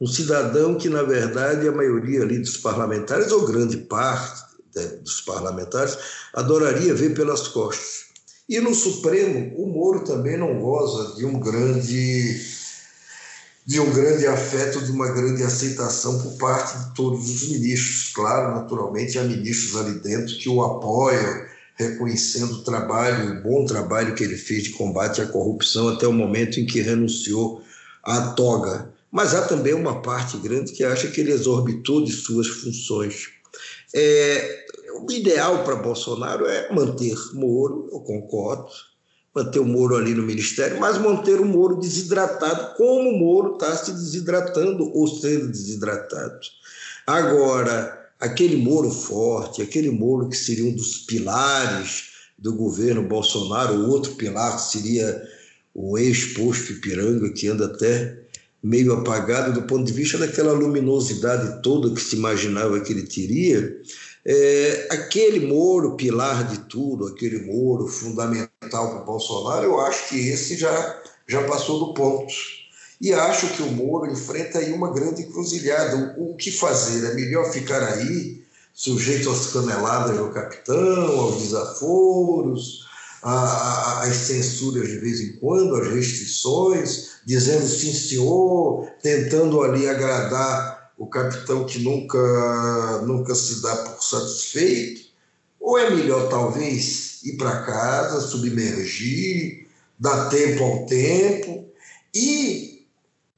Um 0.00 0.06
cidadão 0.06 0.74
que, 0.74 0.88
na 0.88 1.02
verdade, 1.02 1.68
a 1.68 1.72
maioria 1.72 2.22
ali 2.22 2.38
dos 2.38 2.56
parlamentares, 2.56 3.30
ou 3.30 3.46
grande 3.46 3.76
parte 3.76 4.42
dos 5.02 5.20
parlamentares, 5.20 5.98
adoraria 6.32 6.94
ver 6.94 7.14
pelas 7.14 7.46
costas. 7.48 8.06
E 8.48 8.58
no 8.60 8.74
Supremo, 8.74 9.54
o 9.56 9.66
Moro 9.66 10.04
também 10.04 10.38
não 10.38 10.58
goza 10.60 11.16
de 11.16 11.26
um 11.26 11.38
grande 11.40 12.55
de 13.66 13.80
um 13.80 13.92
grande 13.92 14.26
afeto, 14.28 14.84
de 14.84 14.92
uma 14.92 15.10
grande 15.10 15.42
aceitação 15.42 16.22
por 16.22 16.38
parte 16.38 16.78
de 16.78 16.94
todos 16.94 17.28
os 17.28 17.48
ministros. 17.48 18.12
Claro, 18.14 18.54
naturalmente, 18.54 19.18
há 19.18 19.24
ministros 19.24 19.76
ali 19.76 19.98
dentro 19.98 20.36
que 20.36 20.48
o 20.48 20.62
apoiam, 20.62 21.44
reconhecendo 21.74 22.52
o 22.52 22.62
trabalho, 22.62 23.32
o 23.32 23.42
bom 23.42 23.66
trabalho 23.66 24.14
que 24.14 24.22
ele 24.22 24.36
fez 24.36 24.64
de 24.64 24.70
combate 24.70 25.20
à 25.20 25.26
corrupção 25.26 25.88
até 25.88 26.06
o 26.06 26.12
momento 26.12 26.60
em 26.60 26.64
que 26.64 26.80
renunciou 26.80 27.60
à 28.04 28.28
toga. 28.28 28.94
Mas 29.10 29.34
há 29.34 29.42
também 29.42 29.74
uma 29.74 30.00
parte 30.00 30.36
grande 30.38 30.72
que 30.72 30.84
acha 30.84 31.08
que 31.08 31.20
ele 31.20 31.32
exorbitou 31.32 32.04
de 32.04 32.12
suas 32.12 32.46
funções. 32.46 33.30
É, 33.92 34.64
o 35.00 35.10
ideal 35.10 35.64
para 35.64 35.74
Bolsonaro 35.76 36.46
é 36.46 36.72
manter 36.72 37.16
Moro, 37.34 37.88
eu 37.92 38.00
concordo, 38.00 38.70
manter 39.36 39.60
o 39.60 39.66
Moro 39.66 39.96
ali 39.96 40.14
no 40.14 40.22
ministério, 40.22 40.80
mas 40.80 40.96
manter 40.96 41.38
o 41.38 41.44
Moro 41.44 41.76
desidratado, 41.76 42.74
como 42.74 43.10
o 43.10 43.18
Moro 43.18 43.54
está 43.54 43.76
se 43.76 43.92
desidratando 43.92 44.90
ou 44.96 45.06
sendo 45.06 45.48
desidratado. 45.48 46.40
Agora, 47.06 48.10
aquele 48.18 48.56
Moro 48.56 48.90
forte, 48.90 49.60
aquele 49.60 49.90
Moro 49.90 50.30
que 50.30 50.36
seria 50.36 50.64
um 50.64 50.74
dos 50.74 51.00
pilares 51.00 52.04
do 52.38 52.54
governo 52.54 53.02
Bolsonaro, 53.02 53.74
o 53.74 53.90
outro 53.90 54.14
pilar 54.14 54.58
seria 54.58 55.22
o 55.74 55.98
ex-posto 55.98 56.72
Ipiranga, 56.72 57.30
que 57.30 57.48
anda 57.48 57.66
até 57.66 58.18
meio 58.62 58.94
apagado 58.94 59.52
do 59.52 59.66
ponto 59.66 59.84
de 59.84 59.92
vista 59.92 60.16
daquela 60.16 60.52
luminosidade 60.52 61.62
toda 61.62 61.94
que 61.94 62.00
se 62.00 62.16
imaginava 62.16 62.80
que 62.80 62.92
ele 62.92 63.02
teria, 63.02 63.80
é, 64.28 64.88
aquele 64.90 65.46
Moro, 65.46 65.94
pilar 65.94 66.48
de 66.48 66.58
tudo, 66.68 67.06
aquele 67.06 67.46
Moro 67.46 67.86
fundamental 67.86 68.90
para 68.90 69.02
o 69.02 69.04
Bolsonaro, 69.04 69.64
eu 69.64 69.80
acho 69.80 70.08
que 70.08 70.28
esse 70.28 70.56
já, 70.56 71.00
já 71.28 71.44
passou 71.44 71.78
do 71.78 71.94
ponto. 71.94 72.34
E 73.00 73.12
acho 73.12 73.46
que 73.54 73.62
o 73.62 73.70
Moro 73.70 74.10
enfrenta 74.10 74.58
aí 74.58 74.72
uma 74.72 74.92
grande 74.92 75.22
encruzilhada. 75.22 76.16
O, 76.18 76.32
o 76.32 76.36
que 76.36 76.50
fazer? 76.50 77.06
É 77.06 77.14
melhor 77.14 77.52
ficar 77.52 77.80
aí, 77.84 78.42
sujeito 78.74 79.30
às 79.30 79.52
caneladas 79.52 80.16
do 80.16 80.30
capitão, 80.30 81.20
aos 81.20 81.42
desaforos, 81.42 82.84
às 83.22 84.12
censuras 84.12 84.88
de 84.88 84.98
vez 84.98 85.20
em 85.20 85.36
quando, 85.36 85.76
às 85.76 85.86
restrições, 85.86 87.10
dizendo 87.24 87.64
sim, 87.68 87.92
senhor, 87.92 88.88
tentando 89.00 89.62
ali 89.62 89.88
agradar 89.88 90.85
o 90.98 91.06
capitão 91.06 91.66
que 91.66 91.78
nunca, 91.80 93.02
nunca 93.06 93.34
se 93.34 93.60
dá 93.62 93.76
por 93.76 94.02
satisfeito, 94.02 95.06
ou 95.60 95.78
é 95.78 95.90
melhor 95.90 96.28
talvez 96.28 97.22
ir 97.24 97.36
para 97.36 97.62
casa, 97.62 98.20
submergir, 98.20 99.66
dar 99.98 100.28
tempo 100.28 100.62
ao 100.62 100.86
tempo 100.86 101.66
e 102.14 102.86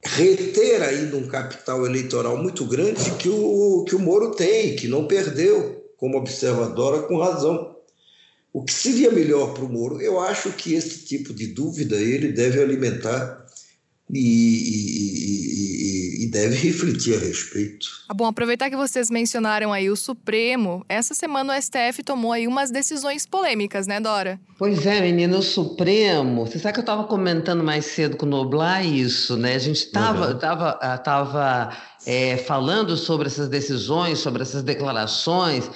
reter 0.03 0.81
ainda 0.81 1.17
um 1.17 1.27
capital 1.27 1.85
eleitoral 1.85 2.37
muito 2.37 2.65
grande 2.65 3.11
que 3.11 3.29
o, 3.29 3.83
que 3.83 3.95
o 3.95 3.99
Moro 3.99 4.31
tem, 4.31 4.75
que 4.75 4.87
não 4.87 5.07
perdeu 5.07 5.83
como 5.97 6.17
observadora 6.17 7.01
com 7.03 7.17
razão. 7.17 7.75
O 8.53 8.63
que 8.63 8.73
seria 8.73 9.11
melhor 9.11 9.53
para 9.53 9.63
o 9.63 9.69
Moro? 9.69 10.01
Eu 10.01 10.19
acho 10.19 10.51
que 10.53 10.73
esse 10.73 11.05
tipo 11.05 11.33
de 11.33 11.47
dúvida 11.47 11.95
ele 11.97 12.31
deve 12.31 12.61
alimentar 12.61 13.38
e, 14.11 14.19
e, 14.19 16.25
e, 16.25 16.31
deve 16.31 16.55
refletir 16.55 17.15
a 17.15 17.19
respeito. 17.19 17.87
Ah, 18.07 18.13
bom, 18.13 18.25
aproveitar 18.25 18.69
que 18.69 18.75
vocês 18.75 19.09
mencionaram 19.09 19.71
aí 19.71 19.89
o 19.89 19.95
Supremo, 19.95 20.83
essa 20.89 21.13
semana 21.13 21.55
o 21.55 21.61
STF 21.61 22.01
tomou 22.03 22.31
aí 22.31 22.47
umas 22.47 22.71
decisões 22.71 23.27
polêmicas, 23.27 23.85
né, 23.85 23.99
Dora? 23.99 24.39
Pois 24.57 24.85
é, 24.85 25.01
menina, 25.01 25.37
o 25.37 25.43
Supremo, 25.43 26.45
você 26.45 26.57
sabe 26.57 26.73
que 26.73 26.79
eu 26.79 26.83
estava 26.83 27.03
comentando 27.03 27.63
mais 27.63 27.85
cedo 27.85 28.17
com 28.17 28.25
o 28.25 28.29
Noblar 28.29 28.85
isso, 28.85 29.37
né? 29.37 29.55
A 29.55 29.59
gente 29.59 29.85
estava 29.85 30.29
uhum. 30.29 30.39
tava, 30.39 30.97
tava, 30.97 31.77
é, 32.05 32.37
falando 32.37 32.97
sobre 32.97 33.27
essas 33.27 33.47
decisões, 33.47 34.19
sobre 34.19 34.41
essas 34.41 34.63
declarações, 34.63 35.69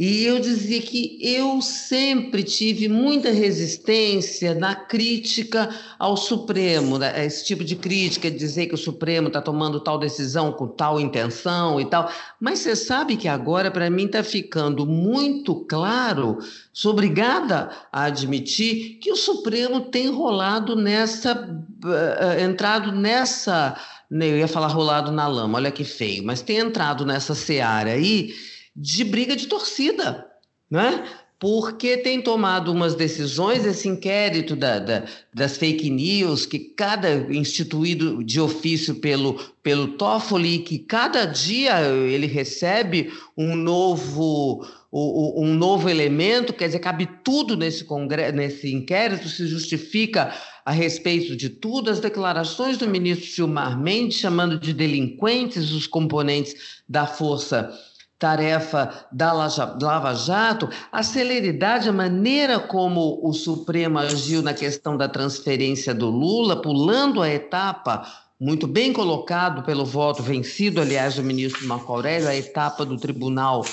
e 0.00 0.24
eu 0.24 0.40
dizia 0.40 0.80
que 0.80 1.18
eu 1.20 1.60
sempre 1.60 2.42
tive 2.42 2.88
muita 2.88 3.30
resistência 3.30 4.54
na 4.54 4.74
crítica 4.74 5.68
ao 5.98 6.16
Supremo, 6.16 6.96
né? 6.96 7.26
esse 7.26 7.44
tipo 7.44 7.62
de 7.62 7.76
crítica, 7.76 8.30
dizer 8.30 8.68
que 8.68 8.74
o 8.74 8.78
Supremo 8.78 9.26
está 9.26 9.42
tomando 9.42 9.78
tal 9.78 9.98
decisão 9.98 10.52
com 10.52 10.66
tal 10.66 10.98
intenção 10.98 11.78
e 11.78 11.84
tal. 11.84 12.10
Mas 12.40 12.60
você 12.60 12.74
sabe 12.74 13.14
que 13.14 13.28
agora, 13.28 13.70
para 13.70 13.90
mim, 13.90 14.06
está 14.06 14.24
ficando 14.24 14.86
muito 14.86 15.66
claro, 15.66 16.38
sou 16.72 16.92
obrigada 16.92 17.68
a 17.92 18.04
admitir, 18.04 19.00
que 19.02 19.12
o 19.12 19.16
Supremo 19.16 19.82
tem 19.82 20.08
rolado 20.08 20.74
nessa, 20.74 21.34
uh, 21.34 22.40
entrado 22.42 22.90
nessa, 22.90 23.76
eu 24.10 24.38
ia 24.38 24.48
falar 24.48 24.68
rolado 24.68 25.12
na 25.12 25.28
lama, 25.28 25.58
olha 25.58 25.70
que 25.70 25.84
feio, 25.84 26.24
mas 26.24 26.40
tem 26.40 26.56
entrado 26.56 27.04
nessa 27.04 27.34
seara 27.34 27.90
aí 27.90 28.32
de 28.80 29.04
briga 29.04 29.36
de 29.36 29.46
torcida, 29.46 30.26
né? 30.70 31.04
porque 31.38 31.96
tem 31.96 32.20
tomado 32.20 32.70
umas 32.70 32.94
decisões, 32.94 33.64
esse 33.64 33.88
inquérito 33.88 34.54
da, 34.54 34.78
da, 34.78 35.04
das 35.32 35.56
fake 35.56 35.88
news, 35.88 36.44
que 36.44 36.58
cada 36.58 37.14
instituído 37.34 38.22
de 38.22 38.38
ofício 38.38 38.96
pelo, 38.96 39.34
pelo 39.62 39.88
Toffoli, 39.88 40.58
que 40.58 40.78
cada 40.78 41.24
dia 41.24 41.80
ele 41.80 42.26
recebe 42.26 43.10
um 43.36 43.56
novo, 43.56 44.66
um 44.92 45.54
novo 45.54 45.88
elemento, 45.88 46.52
quer 46.52 46.66
dizer, 46.66 46.78
cabe 46.78 47.08
tudo 47.24 47.56
nesse, 47.56 47.84
congresso, 47.84 48.36
nesse 48.36 48.70
inquérito, 48.74 49.26
se 49.26 49.46
justifica 49.46 50.34
a 50.62 50.72
respeito 50.72 51.34
de 51.34 51.48
tudo, 51.48 51.90
as 51.90 52.00
declarações 52.00 52.76
do 52.76 52.86
ministro 52.86 53.26
Gilmar 53.26 53.80
Mendes, 53.80 54.18
chamando 54.18 54.58
de 54.58 54.74
delinquentes 54.74 55.70
os 55.70 55.86
componentes 55.86 56.82
da 56.86 57.06
força 57.06 57.74
tarefa 58.20 59.06
da 59.10 59.32
Lava 59.32 60.14
Jato, 60.14 60.68
a 60.92 61.02
celeridade, 61.02 61.88
a 61.88 61.92
maneira 61.92 62.60
como 62.60 63.18
o 63.26 63.32
Supremo 63.32 63.98
agiu 63.98 64.42
na 64.42 64.52
questão 64.52 64.94
da 64.94 65.08
transferência 65.08 65.94
do 65.94 66.10
Lula, 66.10 66.60
pulando 66.60 67.22
a 67.22 67.30
etapa, 67.30 68.06
muito 68.38 68.66
bem 68.66 68.92
colocado 68.92 69.62
pelo 69.62 69.86
voto 69.86 70.22
vencido, 70.22 70.82
aliás, 70.82 71.14
do 71.14 71.22
ministro 71.22 71.66
Marco 71.66 71.90
Aurélio, 71.90 72.28
a 72.28 72.36
etapa 72.36 72.84
do 72.84 72.98
Tribunal 72.98 73.64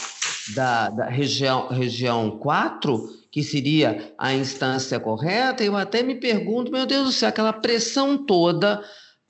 da, 0.55 0.89
da 0.91 1.05
região, 1.09 1.67
região 1.67 2.31
4, 2.31 3.05
que 3.29 3.43
seria 3.43 4.13
a 4.17 4.33
instância 4.33 4.97
correta, 4.97 5.61
eu 5.61 5.75
até 5.75 6.01
me 6.01 6.15
pergunto, 6.15 6.71
meu 6.71 6.85
Deus 6.85 7.05
do 7.07 7.11
céu, 7.11 7.27
aquela 7.27 7.51
pressão 7.51 8.17
toda 8.25 8.81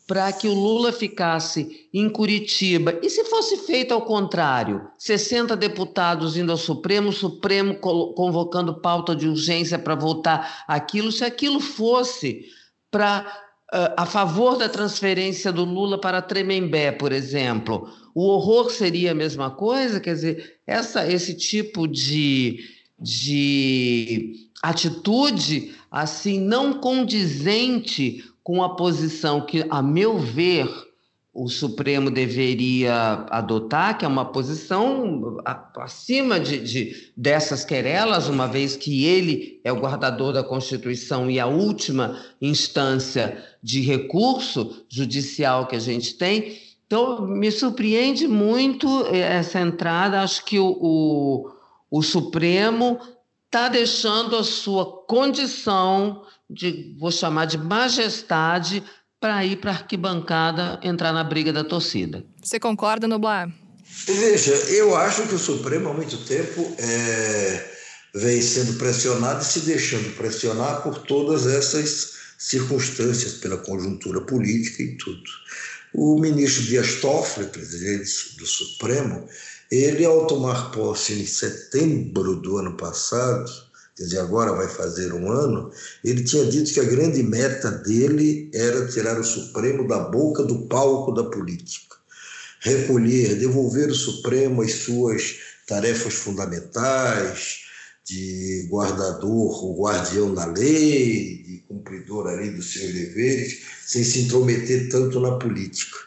para 0.07 0.31
que 0.31 0.47
o 0.47 0.53
Lula 0.53 0.93
ficasse 0.93 1.89
em 1.93 2.09
Curitiba. 2.09 2.97
E 3.03 3.09
se 3.09 3.25
fosse 3.25 3.57
feito 3.57 3.93
ao 3.93 4.03
contrário? 4.03 4.87
60 4.97 5.55
deputados 5.57 6.37
indo 6.37 6.51
ao 6.51 6.57
Supremo, 6.57 7.11
Supremo 7.11 7.75
convocando 7.75 8.79
pauta 8.79 9.13
de 9.13 9.27
urgência 9.27 9.77
para 9.77 9.95
votar 9.95 10.63
aquilo. 10.65 11.11
Se 11.11 11.25
aquilo 11.25 11.59
fosse 11.59 12.45
para 12.89 13.21
uh, 13.73 13.93
a 13.97 14.05
favor 14.05 14.57
da 14.57 14.69
transferência 14.69 15.51
do 15.51 15.65
Lula 15.65 15.99
para 15.99 16.21
Tremembé, 16.21 16.93
por 16.93 17.11
exemplo, 17.11 17.91
o 18.15 18.29
horror 18.29 18.71
seria 18.71 19.11
a 19.11 19.15
mesma 19.15 19.51
coisa? 19.51 19.99
Quer 19.99 20.13
dizer, 20.13 20.59
essa, 20.65 21.05
esse 21.05 21.33
tipo 21.33 21.85
de, 21.85 22.61
de 22.97 24.47
atitude 24.63 25.75
assim 25.91 26.39
não 26.39 26.75
condizente 26.75 28.23
com 28.47 28.63
a 28.63 28.77
posição 28.77 29.41
que, 29.41 29.65
a 29.69 29.81
meu 29.81 30.17
ver, 30.17 30.69
o 31.33 31.49
Supremo 31.49 32.09
deveria 32.09 33.25
adotar, 33.29 33.97
que 33.97 34.05
é 34.05 34.07
uma 34.07 34.23
posição 34.23 35.37
acima 35.75 36.39
de, 36.39 36.57
de, 36.59 37.11
dessas 37.17 37.65
querelas, 37.65 38.29
uma 38.29 38.47
vez 38.47 38.77
que 38.77 39.03
ele 39.03 39.59
é 39.65 39.73
o 39.73 39.81
guardador 39.81 40.31
da 40.31 40.45
Constituição 40.45 41.29
e 41.29 41.41
a 41.41 41.45
última 41.45 42.23
instância 42.41 43.37
de 43.61 43.81
recurso 43.81 44.85
judicial 44.87 45.67
que 45.67 45.75
a 45.75 45.79
gente 45.79 46.13
tem. 46.13 46.57
Então, 46.85 47.27
me 47.27 47.51
surpreende 47.51 48.29
muito 48.29 49.07
essa 49.07 49.59
entrada. 49.59 50.21
Acho 50.21 50.45
que 50.45 50.57
o, 50.57 50.69
o, 50.79 51.51
o 51.91 52.01
Supremo 52.01 52.97
está 53.47 53.69
deixando 53.69 54.35
a 54.35 54.43
sua 54.43 55.03
condição 55.07 56.23
de, 56.49 56.95
vou 56.99 57.11
chamar 57.11 57.45
de 57.45 57.57
majestade, 57.57 58.83
para 59.19 59.43
ir 59.43 59.57
para 59.57 59.71
a 59.71 59.73
arquibancada 59.73 60.79
entrar 60.83 61.11
na 61.11 61.23
briga 61.23 61.51
da 61.51 61.63
torcida. 61.63 62.23
Você 62.41 62.59
concorda, 62.59 63.07
Nublar? 63.07 63.51
Veja, 64.05 64.53
eu 64.71 64.95
acho 64.95 65.27
que 65.27 65.35
o 65.35 65.39
Supremo 65.39 65.89
há 65.89 65.93
muito 65.93 66.17
tempo 66.25 66.75
é, 66.77 67.71
vem 68.13 68.41
sendo 68.41 68.77
pressionado 68.77 69.41
e 69.41 69.45
se 69.45 69.61
deixando 69.61 70.15
pressionar 70.15 70.83
por 70.83 70.99
todas 70.99 71.47
essas 71.47 72.15
circunstâncias, 72.37 73.33
pela 73.33 73.57
conjuntura 73.57 74.21
política 74.21 74.83
e 74.83 74.95
tudo. 74.97 75.23
O 75.93 76.19
ministro 76.19 76.63
Dias 76.63 77.01
Toffoli, 77.01 77.47
presidente 77.47 78.37
do 78.37 78.45
Supremo, 78.45 79.27
ele, 79.71 80.05
ao 80.05 80.27
tomar 80.27 80.71
posse 80.71 81.13
em 81.13 81.25
setembro 81.25 82.35
do 82.37 82.57
ano 82.57 82.77
passado, 82.77 83.51
quer 83.95 84.03
dizer, 84.03 84.19
agora 84.19 84.53
vai 84.53 84.67
fazer 84.67 85.13
um 85.13 85.31
ano, 85.31 85.71
ele 86.03 86.23
tinha 86.23 86.45
dito 86.45 86.73
que 86.73 86.79
a 86.79 86.85
grande 86.85 87.21
meta 87.23 87.71
dele 87.71 88.49
era 88.53 88.87
tirar 88.87 89.19
o 89.19 89.23
Supremo 89.23 89.87
da 89.87 89.99
boca 89.99 90.43
do 90.43 90.67
palco 90.67 91.11
da 91.11 91.23
política, 91.25 91.95
recolher, 92.61 93.35
devolver 93.35 93.89
o 93.89 93.95
Supremo 93.95 94.61
às 94.61 94.73
suas 94.73 95.35
tarefas 95.67 96.13
fundamentais, 96.13 97.67
de 98.07 98.65
guardador, 98.69 99.65
o 99.65 99.81
guardião 99.81 100.33
da 100.33 100.45
lei, 100.45 101.43
de 101.43 101.63
cumpridor 101.67 102.27
ali 102.27 102.51
dos 102.51 102.71
seus 102.71 102.93
deveres, 102.93 103.63
sem 103.85 104.01
se 104.01 104.21
intrometer 104.21 104.87
tanto 104.89 105.19
na 105.19 105.37
política. 105.37 105.97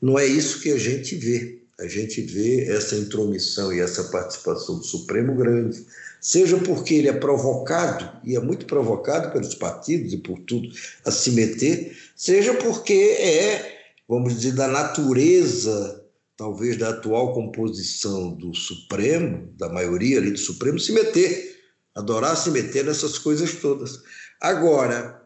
Não 0.00 0.16
é 0.16 0.24
isso 0.24 0.60
que 0.60 0.70
a 0.70 0.78
gente 0.78 1.16
vê. 1.16 1.65
A 1.78 1.86
gente 1.86 2.22
vê 2.22 2.64
essa 2.70 2.96
intromissão 2.96 3.72
e 3.72 3.80
essa 3.80 4.04
participação 4.04 4.78
do 4.78 4.84
Supremo 4.84 5.34
grande, 5.34 5.84
seja 6.20 6.56
porque 6.58 6.94
ele 6.94 7.08
é 7.08 7.12
provocado, 7.12 8.20
e 8.24 8.34
é 8.34 8.40
muito 8.40 8.64
provocado 8.66 9.30
pelos 9.30 9.54
partidos 9.54 10.12
e 10.12 10.18
por 10.18 10.38
tudo 10.40 10.68
a 11.04 11.10
se 11.10 11.32
meter, 11.32 11.96
seja 12.16 12.54
porque 12.54 12.94
é, 12.94 13.78
vamos 14.08 14.34
dizer, 14.34 14.52
da 14.52 14.66
natureza 14.66 16.02
talvez 16.36 16.76
da 16.76 16.90
atual 16.90 17.32
composição 17.32 18.34
do 18.34 18.54
Supremo, 18.54 19.52
da 19.56 19.68
maioria 19.68 20.18
ali 20.18 20.30
do 20.30 20.38
Supremo, 20.38 20.78
se 20.78 20.92
meter, 20.92 21.60
adorar 21.94 22.36
se 22.36 22.50
meter 22.50 22.84
nessas 22.84 23.18
coisas 23.18 23.54
todas. 23.54 24.02
Agora, 24.40 25.22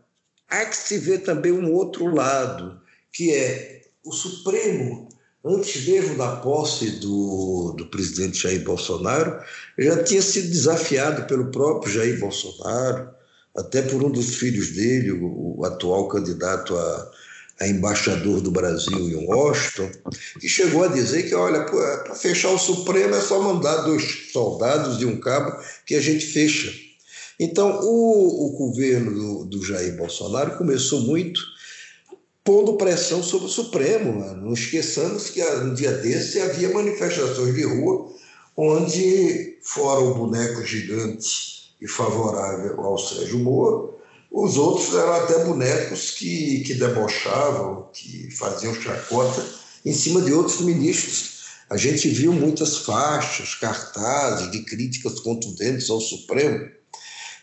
há 0.49 0.64
que 0.64 0.76
se 0.76 0.99
ver 0.99 1.23
também 1.23 1.50
um 1.50 1.73
outro 1.73 2.07
lado, 2.14 2.80
que 3.12 3.35
é 3.35 3.83
o 4.04 4.12
Supremo, 4.12 5.09
antes 5.44 5.87
mesmo 5.87 6.16
da 6.16 6.37
posse 6.37 6.90
do, 6.92 7.75
do 7.76 7.87
presidente 7.87 8.42
Jair 8.42 8.62
Bolsonaro, 8.62 9.42
já 9.78 10.02
tinha 10.02 10.23
sido 10.23 10.49
desafiado 10.49 11.26
pelo 11.26 11.50
próprio 11.50 11.92
Jair 11.92 12.18
Bolsonaro, 12.18 13.09
até 13.56 13.82
por 13.82 14.02
um 14.02 14.11
dos 14.11 14.37
filhos 14.37 14.70
dele, 14.70 15.12
o, 15.12 15.59
o 15.59 15.64
atual 15.64 16.09
candidato 16.09 16.76
a 16.76 17.11
a 17.61 17.68
embaixador 17.68 18.40
do 18.40 18.50
Brasil 18.50 18.99
em 18.99 19.26
Washington, 19.26 19.90
que 20.40 20.49
chegou 20.49 20.82
a 20.82 20.88
dizer 20.88 21.25
que, 21.25 21.35
olha, 21.35 21.62
para 21.64 22.14
fechar 22.14 22.50
o 22.50 22.59
Supremo 22.59 23.14
é 23.14 23.20
só 23.20 23.40
mandar 23.42 23.82
dois 23.82 24.30
soldados 24.32 25.00
e 25.02 25.04
um 25.04 25.20
cabo 25.20 25.62
que 25.85 25.94
a 25.94 26.00
gente 26.00 26.25
fecha. 26.25 26.73
Então, 27.38 27.80
o, 27.82 28.47
o 28.47 28.50
governo 28.56 29.12
do, 29.12 29.44
do, 29.44 29.64
Jair 29.64 29.94
Bolsonaro 29.97 30.56
começou 30.56 31.02
muito 31.02 31.38
pondo 32.44 32.76
pressão 32.76 33.23
sobre 33.23 33.47
o 33.47 33.50
Supremo. 33.50 34.20
Mano. 34.20 34.47
Não 34.47 34.52
esqueçamos 34.52 35.30
que 35.30 35.42
um 35.42 35.75
dia 35.75 35.92
desse 35.92 36.40
havia 36.40 36.73
manifestações 36.73 37.54
de 37.54 37.64
rua 37.64 38.11
onde, 38.56 39.59
fora 39.62 40.00
o 40.00 40.14
boneco 40.14 40.64
gigante 40.64 41.75
e 41.80 41.88
favorável 41.88 42.78
ao 42.80 42.99
Sérgio 42.99 43.38
Moro, 43.38 43.99
os 44.30 44.56
outros 44.56 44.94
eram 44.94 45.12
até 45.14 45.44
bonecos 45.44 46.11
que, 46.12 46.61
que 46.61 46.75
debochavam, 46.75 47.88
que 47.92 48.30
faziam 48.30 48.75
chacota 48.75 49.44
em 49.85 49.92
cima 49.92 50.20
de 50.20 50.32
outros 50.32 50.61
ministros. 50.61 51.40
A 51.68 51.76
gente 51.76 52.09
viu 52.09 52.32
muitas 52.32 52.78
faixas, 52.78 53.54
cartazes 53.54 54.50
de 54.50 54.62
críticas 54.62 55.20
contundentes 55.20 55.88
ao 55.88 56.00
Supremo. 56.00 56.68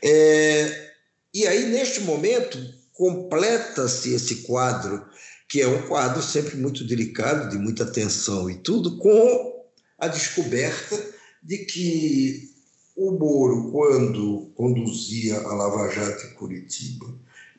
É, 0.03 0.91
e 1.33 1.47
aí, 1.47 1.65
neste 1.65 2.01
momento, 2.01 2.57
completa-se 2.97 4.13
esse 4.13 4.37
quadro, 4.37 5.05
que 5.47 5.61
é 5.61 5.67
um 5.67 5.87
quadro 5.87 6.21
sempre 6.21 6.57
muito 6.57 6.83
delicado, 6.83 7.49
de 7.49 7.57
muita 7.57 7.85
tensão 7.85 8.49
e 8.49 8.55
tudo, 8.55 8.97
com 8.97 9.63
a 9.99 10.07
descoberta 10.07 10.97
de 11.41 11.59
que 11.59 12.49
o 12.95 13.11
Moro, 13.11 13.71
quando 13.71 14.51
conduzia 14.55 15.37
a 15.37 15.53
Lava 15.53 15.89
Jato 15.89 16.25
em 16.25 16.33
Curitiba 16.33 17.05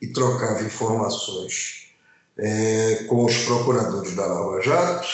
e 0.01 0.07
trocava 0.07 0.61
informações 0.61 1.87
é, 2.37 3.05
com 3.07 3.23
os 3.23 3.37
procuradores 3.45 4.13
da 4.15 4.25
Lava 4.25 4.61
Jato, 4.61 5.07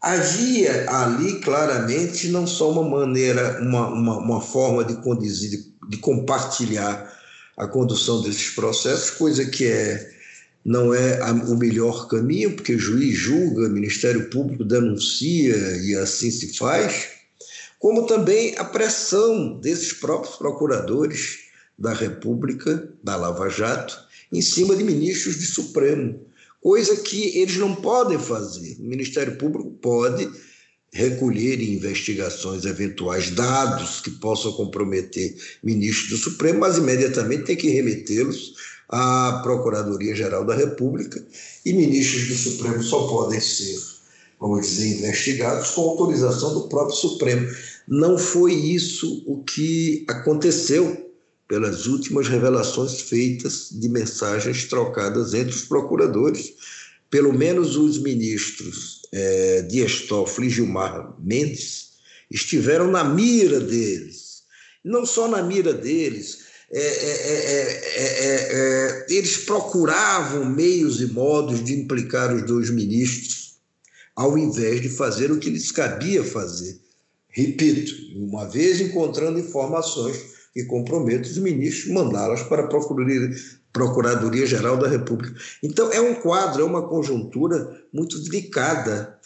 havia 0.00 0.90
ali 0.90 1.40
claramente 1.40 2.28
não 2.28 2.46
só 2.46 2.70
uma 2.70 2.82
maneira, 2.82 3.58
uma, 3.62 3.88
uma, 3.88 4.18
uma 4.18 4.40
forma 4.42 4.84
de 4.84 4.96
conduzir, 5.02 5.50
de, 5.50 5.74
de 5.88 5.96
compartilhar 5.96 7.15
a 7.56 7.66
condução 7.66 8.22
desses 8.22 8.50
processos, 8.50 9.10
coisa 9.10 9.44
que 9.44 9.66
é 9.66 10.16
não 10.64 10.92
é 10.92 11.22
o 11.48 11.56
melhor 11.56 12.08
caminho, 12.08 12.56
porque 12.56 12.76
juiz 12.76 13.16
julga, 13.16 13.68
Ministério 13.68 14.28
Público 14.30 14.64
denuncia 14.64 15.56
e 15.84 15.94
assim 15.94 16.28
se 16.28 16.56
faz, 16.56 17.06
como 17.78 18.04
também 18.06 18.52
a 18.58 18.64
pressão 18.64 19.60
desses 19.60 19.92
próprios 19.92 20.34
procuradores 20.34 21.38
da 21.78 21.92
República, 21.92 22.92
da 23.00 23.14
Lava 23.14 23.48
Jato, 23.48 23.96
em 24.32 24.42
cima 24.42 24.74
de 24.74 24.82
ministros 24.82 25.38
de 25.38 25.46
Supremo, 25.46 26.20
coisa 26.60 26.96
que 26.96 27.38
eles 27.38 27.56
não 27.58 27.76
podem 27.76 28.18
fazer. 28.18 28.76
O 28.80 28.82
Ministério 28.82 29.36
Público 29.38 29.70
pode 29.80 30.28
recolher 30.92 31.60
em 31.60 31.74
investigações 31.74 32.64
eventuais 32.64 33.30
dados 33.30 34.00
que 34.00 34.10
possam 34.10 34.52
comprometer 34.52 35.36
ministros 35.62 36.10
do 36.10 36.16
Supremo, 36.16 36.60
mas 36.60 36.78
imediatamente 36.78 37.44
tem 37.44 37.56
que 37.56 37.68
remetê-los 37.68 38.54
à 38.88 39.40
Procuradoria-Geral 39.42 40.44
da 40.44 40.54
República 40.54 41.24
e 41.64 41.72
ministros 41.72 42.28
do 42.28 42.34
Supremo 42.36 42.82
só 42.82 43.06
podem 43.08 43.40
ser 43.40 43.96
vamos 44.40 44.66
dizer, 44.66 44.98
investigados 44.98 45.70
com 45.70 45.82
autorização 45.82 46.54
do 46.54 46.68
próprio 46.68 46.96
Supremo. 46.96 47.48
Não 47.88 48.18
foi 48.18 48.52
isso 48.52 49.22
o 49.26 49.42
que 49.42 50.04
aconteceu 50.08 51.04
pelas 51.48 51.86
últimas 51.86 52.28
revelações 52.28 53.00
feitas 53.00 53.68
de 53.70 53.88
mensagens 53.88 54.64
trocadas 54.64 55.32
entre 55.32 55.54
os 55.54 55.62
procuradores. 55.62 56.52
Pelo 57.08 57.32
menos 57.32 57.76
os 57.76 57.98
ministros 57.98 58.95
é, 59.12 59.62
Dias 59.62 60.02
Toffoli 60.02 60.48
e 60.48 60.50
Gilmar 60.50 61.14
Mendes 61.18 61.92
estiveram 62.30 62.90
na 62.90 63.04
mira 63.04 63.60
deles. 63.60 64.42
Não 64.84 65.04
só 65.06 65.28
na 65.28 65.42
mira 65.42 65.72
deles, 65.72 66.46
é 66.70 66.80
é, 66.80 66.82
é, 66.82 67.84
é, 67.98 68.48
é, 68.52 69.06
eles 69.08 69.36
procuravam 69.38 70.44
meios 70.44 71.00
e 71.00 71.06
modos 71.06 71.62
de 71.62 71.74
implicar 71.74 72.34
os 72.34 72.42
dois 72.42 72.70
ministros 72.70 73.46
ao 74.16 74.38
invés 74.38 74.80
de 74.80 74.88
fazer 74.88 75.30
o 75.30 75.38
que 75.38 75.50
lhes 75.50 75.70
cabia 75.70 76.24
fazer. 76.24 76.80
Repito, 77.28 77.92
uma 78.16 78.48
vez 78.48 78.80
encontrando 78.80 79.38
informações 79.38 80.16
que 80.54 80.64
comprometem 80.64 81.30
os 81.30 81.36
ministros, 81.36 81.92
mandá-las 81.92 82.42
para 82.42 82.62
a 82.62 82.68
Procuradoria-Geral 83.76 84.78
da 84.78 84.88
República. 84.88 85.38
Então, 85.62 85.92
é 85.92 86.00
um 86.00 86.14
quadro, 86.14 86.62
é 86.62 86.64
uma 86.64 86.88
conjuntura 86.88 87.78
muito 87.92 88.18
delicada. 88.20 89.18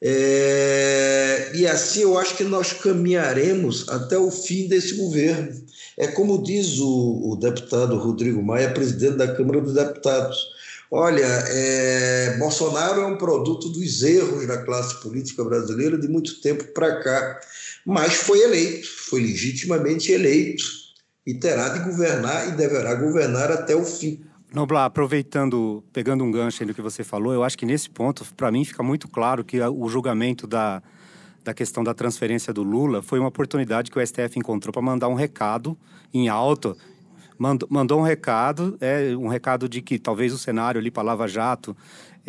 É... 0.00 1.50
E 1.54 1.66
assim 1.66 2.02
eu 2.02 2.16
acho 2.16 2.36
que 2.36 2.44
nós 2.44 2.72
caminharemos 2.72 3.88
até 3.88 4.16
o 4.16 4.30
fim 4.30 4.68
desse 4.68 4.94
governo. 4.94 5.50
É 5.96 6.06
como 6.06 6.40
diz 6.40 6.78
o, 6.78 7.32
o 7.32 7.36
deputado 7.36 7.98
Rodrigo 7.98 8.40
Maia, 8.40 8.70
presidente 8.70 9.16
da 9.16 9.34
Câmara 9.34 9.60
dos 9.60 9.74
Deputados 9.74 10.58
Olha, 10.90 11.26
é, 11.26 12.36
Bolsonaro 12.38 13.02
é 13.02 13.06
um 13.06 13.18
produto 13.18 13.68
dos 13.68 14.02
erros 14.02 14.46
da 14.46 14.64
classe 14.64 14.98
política 15.02 15.44
brasileira 15.44 15.98
de 15.98 16.08
muito 16.08 16.40
tempo 16.40 16.64
para 16.72 17.02
cá, 17.02 17.40
mas 17.84 18.14
foi 18.14 18.40
eleito, 18.40 18.88
foi 18.88 19.20
legitimamente 19.20 20.12
eleito 20.12 20.64
e 21.28 21.34
terá 21.34 21.68
de 21.68 21.80
governar 21.80 22.48
e 22.48 22.52
deverá 22.52 22.94
governar 22.94 23.52
até 23.52 23.76
o 23.76 23.84
fim. 23.84 24.18
Noblar, 24.50 24.86
aproveitando, 24.86 25.84
pegando 25.92 26.24
um 26.24 26.30
gancho 26.30 26.64
no 26.64 26.72
que 26.72 26.80
você 26.80 27.04
falou, 27.04 27.34
eu 27.34 27.44
acho 27.44 27.58
que 27.58 27.66
nesse 27.66 27.90
ponto, 27.90 28.24
para 28.34 28.50
mim, 28.50 28.64
fica 28.64 28.82
muito 28.82 29.06
claro 29.06 29.44
que 29.44 29.60
o 29.60 29.88
julgamento 29.90 30.46
da, 30.46 30.82
da 31.44 31.52
questão 31.52 31.84
da 31.84 31.92
transferência 31.92 32.50
do 32.50 32.62
Lula 32.62 33.02
foi 33.02 33.18
uma 33.18 33.28
oportunidade 33.28 33.90
que 33.90 33.98
o 33.98 34.06
STF 34.06 34.38
encontrou 34.38 34.72
para 34.72 34.80
mandar 34.80 35.08
um 35.08 35.14
recado 35.14 35.76
em 36.14 36.30
alto 36.30 36.74
mandou, 37.38 37.68
mandou 37.70 38.00
um 38.00 38.02
recado, 38.02 38.76
é 38.80 39.16
um 39.16 39.28
recado 39.28 39.68
de 39.68 39.80
que 39.80 39.98
talvez 39.98 40.32
o 40.32 40.38
cenário 40.38 40.80
ali 40.80 40.90
para 40.90 41.02
Lava 41.02 41.28
Jato 41.28 41.76